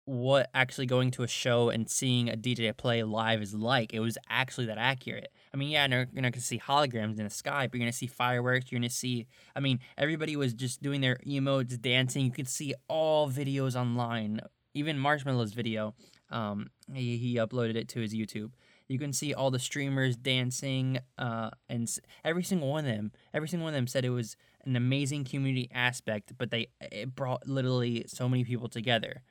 what 0.08 0.48
actually 0.54 0.86
going 0.86 1.10
to 1.10 1.22
a 1.22 1.28
show 1.28 1.68
and 1.68 1.88
seeing 1.88 2.30
a 2.30 2.36
DJ 2.36 2.74
play 2.74 3.02
live 3.02 3.42
is 3.42 3.54
like. 3.54 3.92
It 3.92 4.00
was 4.00 4.16
actually 4.30 4.66
that 4.66 4.78
accurate. 4.78 5.30
I 5.52 5.58
mean, 5.58 5.68
yeah, 5.68 5.86
you're, 5.86 6.06
not 6.14 6.32
gonna 6.32 6.40
see 6.40 6.58
holograms 6.58 7.18
in 7.18 7.24
the 7.24 7.30
sky, 7.30 7.66
but 7.66 7.74
you're 7.74 7.84
gonna 7.84 7.92
see 7.92 8.06
fireworks. 8.06 8.72
You're 8.72 8.80
gonna 8.80 8.88
see. 8.88 9.26
I 9.54 9.60
mean, 9.60 9.80
everybody 9.98 10.34
was 10.34 10.54
just 10.54 10.82
doing 10.82 11.02
their 11.02 11.18
emotes, 11.26 11.78
dancing. 11.80 12.24
You 12.24 12.30
could 12.30 12.48
see 12.48 12.74
all 12.88 13.30
videos 13.30 13.78
online, 13.78 14.40
even 14.72 14.96
Marshmello's 14.96 15.52
video. 15.52 15.94
Um, 16.30 16.68
he 16.92 17.18
he 17.18 17.34
uploaded 17.34 17.76
it 17.76 17.88
to 17.90 18.00
his 18.00 18.14
YouTube. 18.14 18.52
You 18.88 18.98
can 18.98 19.12
see 19.12 19.34
all 19.34 19.50
the 19.50 19.58
streamers 19.58 20.16
dancing, 20.16 21.00
uh, 21.18 21.50
and 21.68 21.86
every 22.24 22.42
single 22.42 22.70
one 22.70 22.86
of 22.86 22.90
them, 22.96 23.12
every 23.34 23.48
single 23.48 23.64
one 23.64 23.74
of 23.74 23.76
them 23.76 23.86
said 23.86 24.06
it 24.06 24.10
was 24.10 24.36
an 24.64 24.74
amazing 24.74 25.24
community 25.24 25.68
aspect, 25.74 26.32
but 26.38 26.50
they 26.50 26.68
it 26.80 27.14
brought 27.14 27.46
literally 27.46 28.04
so 28.06 28.26
many 28.26 28.44
people 28.44 28.68
together, 28.68 29.22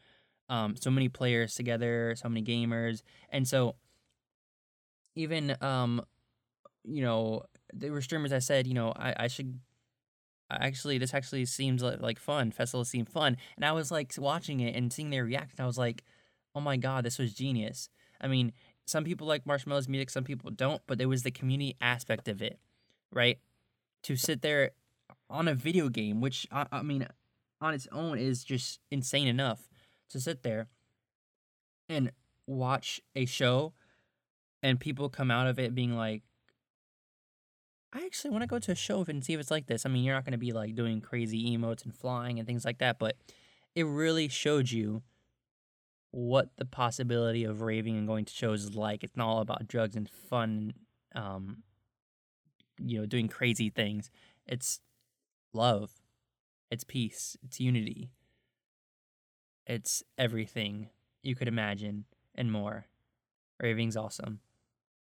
um, 0.49 0.75
so 0.75 0.89
many 0.89 1.09
players 1.09 1.55
together, 1.55 2.15
so 2.15 2.29
many 2.29 2.43
gamers, 2.43 3.01
and 3.29 3.47
so 3.47 3.75
even 5.15 5.55
um, 5.61 6.01
you 6.83 7.01
know, 7.01 7.43
there 7.73 7.91
were 7.91 8.01
streamers 8.01 8.31
that 8.31 8.43
said, 8.43 8.67
you 8.67 8.73
know, 8.73 8.93
I 8.95 9.13
I 9.25 9.27
should 9.27 9.59
actually 10.49 10.97
this 10.97 11.13
actually 11.13 11.45
seems 11.45 11.83
like, 11.83 12.01
like 12.01 12.19
fun. 12.19 12.51
Festival 12.51 12.85
seemed 12.85 13.09
fun. 13.09 13.37
And 13.57 13.65
i 13.65 13.71
was 13.73 13.91
like 13.91 14.13
watching 14.17 14.61
it 14.61 14.75
and 14.75 14.93
seeing 14.93 15.09
their 15.09 15.25
reaction 15.25 15.59
i 15.59 15.65
was 15.65 15.77
like 15.77 16.03
oh 16.55 16.61
my 16.61 16.77
god 16.77 17.03
this 17.03 17.17
was 17.17 17.33
genius. 17.33 17.89
I 18.21 18.27
mean 18.27 18.53
some 18.85 19.03
people 19.03 19.27
like 19.27 19.43
Marshmello's 19.43 19.89
music 19.89 20.09
some 20.09 20.23
people 20.23 20.49
don't 20.49 20.81
but 20.87 20.97
there 20.97 21.09
was 21.09 21.23
the 21.23 21.31
community 21.31 21.75
aspect 21.81 22.29
of 22.29 22.41
it 22.41 22.59
right? 23.11 23.39
To 24.03 24.15
sit 24.15 24.41
there 24.41 24.71
on 25.29 25.47
a 25.47 25.53
video 25.53 25.89
game, 25.89 26.21
which 26.21 26.47
I, 26.51 26.65
I 26.71 26.81
mean, 26.81 27.07
on 27.61 27.73
its 27.73 27.87
own 27.91 28.17
is 28.17 28.43
just 28.43 28.79
insane 28.91 29.27
enough 29.27 29.67
to 30.09 30.19
sit 30.19 30.43
there 30.43 30.67
and 31.89 32.11
watch 32.45 33.01
a 33.15 33.25
show 33.25 33.73
and 34.63 34.79
people 34.79 35.09
come 35.09 35.31
out 35.31 35.47
of 35.47 35.59
it 35.59 35.75
being 35.75 35.95
like, 35.95 36.23
I 37.93 38.05
actually 38.05 38.31
want 38.31 38.41
to 38.43 38.47
go 38.47 38.59
to 38.59 38.71
a 38.71 38.75
show 38.75 39.05
and 39.07 39.23
see 39.23 39.33
if 39.33 39.39
it's 39.39 39.51
like 39.51 39.67
this. 39.67 39.85
I 39.85 39.89
mean, 39.89 40.03
you're 40.03 40.15
not 40.15 40.25
going 40.25 40.33
to 40.33 40.37
be 40.37 40.51
like 40.51 40.75
doing 40.75 41.01
crazy 41.01 41.57
emotes 41.57 41.85
and 41.85 41.95
flying 41.95 42.37
and 42.37 42.47
things 42.47 42.65
like 42.65 42.79
that, 42.79 42.99
but 42.99 43.17
it 43.75 43.83
really 43.83 44.27
showed 44.27 44.71
you 44.71 45.03
what 46.11 46.49
the 46.57 46.65
possibility 46.65 47.43
of 47.43 47.61
raving 47.61 47.97
and 47.97 48.07
going 48.07 48.25
to 48.25 48.33
shows 48.33 48.63
is 48.63 48.75
like. 48.75 49.03
It's 49.03 49.15
not 49.15 49.27
all 49.27 49.41
about 49.41 49.67
drugs 49.67 49.95
and 49.95 50.09
fun, 50.09 50.73
um, 51.15 51.63
you 52.79 52.99
know, 52.99 53.05
doing 53.05 53.27
crazy 53.27 53.69
things. 53.69 54.09
It's 54.45 54.81
love, 55.53 55.91
it's 56.69 56.83
peace, 56.83 57.37
it's 57.43 57.59
unity, 57.59 58.09
it's 59.67 60.01
everything 60.17 60.89
you 61.21 61.35
could 61.35 61.47
imagine 61.47 62.05
and 62.33 62.51
more. 62.51 62.87
Raving's 63.61 63.97
awesome. 63.97 64.39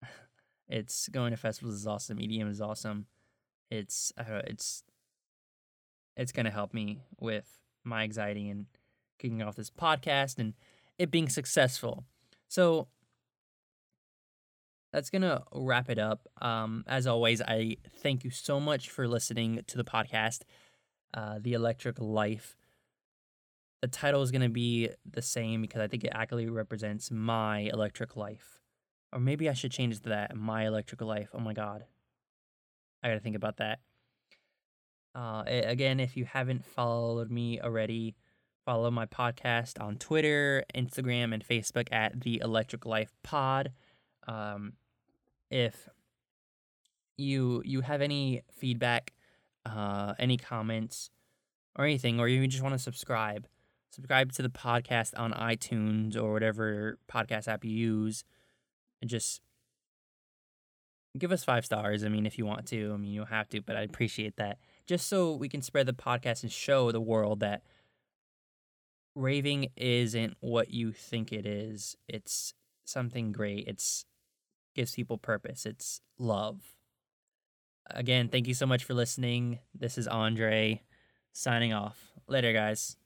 it's 0.68 1.08
going 1.08 1.32
to 1.32 1.36
festivals 1.36 1.74
is 1.74 1.86
awesome. 1.86 2.18
EDM 2.18 2.50
is 2.50 2.60
awesome. 2.60 3.06
It's 3.70 4.12
uh, 4.18 4.42
it's 4.46 4.84
it's 6.16 6.32
gonna 6.32 6.50
help 6.50 6.72
me 6.72 7.02
with 7.20 7.58
my 7.84 8.02
anxiety 8.02 8.48
and 8.48 8.66
kicking 9.18 9.42
off 9.42 9.56
this 9.56 9.70
podcast 9.70 10.38
and 10.38 10.54
it 10.98 11.10
being 11.10 11.28
successful. 11.28 12.04
So 12.48 12.88
that's 14.92 15.10
going 15.10 15.22
to 15.22 15.42
wrap 15.54 15.88
it 15.88 15.98
up. 15.98 16.28
Um, 16.40 16.84
as 16.86 17.06
always, 17.06 17.40
I 17.40 17.76
thank 18.02 18.24
you 18.24 18.30
so 18.30 18.60
much 18.60 18.90
for 18.90 19.08
listening 19.08 19.62
to 19.66 19.76
the 19.76 19.84
podcast, 19.84 20.42
uh, 21.14 21.38
The 21.40 21.54
Electric 21.54 21.98
Life. 21.98 22.56
The 23.82 23.88
title 23.88 24.22
is 24.22 24.30
going 24.30 24.42
to 24.42 24.48
be 24.48 24.88
the 25.10 25.22
same 25.22 25.60
because 25.60 25.80
I 25.80 25.88
think 25.88 26.04
it 26.04 26.12
accurately 26.14 26.48
represents 26.48 27.10
my 27.10 27.60
electric 27.72 28.16
life. 28.16 28.60
Or 29.12 29.20
maybe 29.20 29.48
I 29.48 29.52
should 29.52 29.72
change 29.72 30.00
that 30.00 30.34
My 30.34 30.66
Electric 30.66 31.02
Life. 31.02 31.28
Oh 31.34 31.40
my 31.40 31.52
God. 31.52 31.84
I 33.02 33.08
gotta 33.08 33.20
think 33.20 33.36
about 33.36 33.58
that. 33.58 33.80
Uh, 35.14 35.42
again, 35.46 36.00
if 36.00 36.16
you 36.16 36.24
haven't 36.24 36.64
followed 36.64 37.30
me 37.30 37.60
already, 37.60 38.14
follow 38.64 38.90
my 38.90 39.04
podcast 39.04 39.80
on 39.80 39.96
Twitter, 39.96 40.64
Instagram, 40.74 41.34
and 41.34 41.46
Facebook 41.46 41.88
at 41.92 42.20
the 42.22 42.40
Electric 42.42 42.86
Life 42.86 43.12
Pod. 43.22 43.72
Um, 44.26 44.74
if 45.50 45.88
you 47.18 47.60
you 47.66 47.82
have 47.82 48.00
any 48.00 48.42
feedback, 48.50 49.12
uh, 49.66 50.14
any 50.18 50.38
comments, 50.38 51.10
or 51.76 51.84
anything, 51.84 52.18
or 52.18 52.28
you 52.28 52.46
just 52.46 52.62
want 52.62 52.74
to 52.74 52.78
subscribe, 52.78 53.46
subscribe 53.92 54.32
to 54.32 54.42
the 54.42 54.48
podcast 54.48 55.12
on 55.16 55.32
iTunes 55.32 56.16
or 56.16 56.32
whatever 56.32 56.98
podcast 57.10 57.46
app 57.46 57.64
you 57.64 57.70
use, 57.70 58.24
and 59.00 59.08
just 59.08 59.40
give 61.18 61.30
us 61.30 61.44
five 61.44 61.64
stars. 61.64 62.02
I 62.02 62.08
mean, 62.08 62.26
if 62.26 62.38
you 62.38 62.46
want 62.46 62.66
to, 62.68 62.92
I 62.94 62.96
mean, 62.96 63.12
you 63.12 63.20
don't 63.20 63.28
have 63.28 63.48
to, 63.50 63.60
but 63.60 63.76
I 63.76 63.82
appreciate 63.82 64.36
that. 64.36 64.58
Just 64.86 65.08
so 65.08 65.34
we 65.34 65.48
can 65.48 65.62
spread 65.62 65.86
the 65.86 65.92
podcast 65.92 66.42
and 66.42 66.50
show 66.50 66.90
the 66.90 67.00
world 67.00 67.40
that 67.40 67.62
raving 69.14 69.68
isn't 69.76 70.36
what 70.40 70.70
you 70.70 70.92
think 70.92 71.32
it 71.32 71.44
is. 71.44 71.96
It's 72.08 72.54
something 72.84 73.30
great. 73.30 73.68
It's 73.68 74.06
gives 74.74 74.94
people 74.94 75.18
purpose. 75.18 75.66
It's 75.66 76.00
love. 76.18 76.60
Again, 77.90 78.28
thank 78.28 78.48
you 78.48 78.54
so 78.54 78.64
much 78.64 78.84
for 78.84 78.94
listening. 78.94 79.58
This 79.78 79.98
is 79.98 80.08
Andre 80.08 80.82
signing 81.34 81.74
off. 81.74 81.98
Later, 82.26 82.54
guys. 82.54 82.96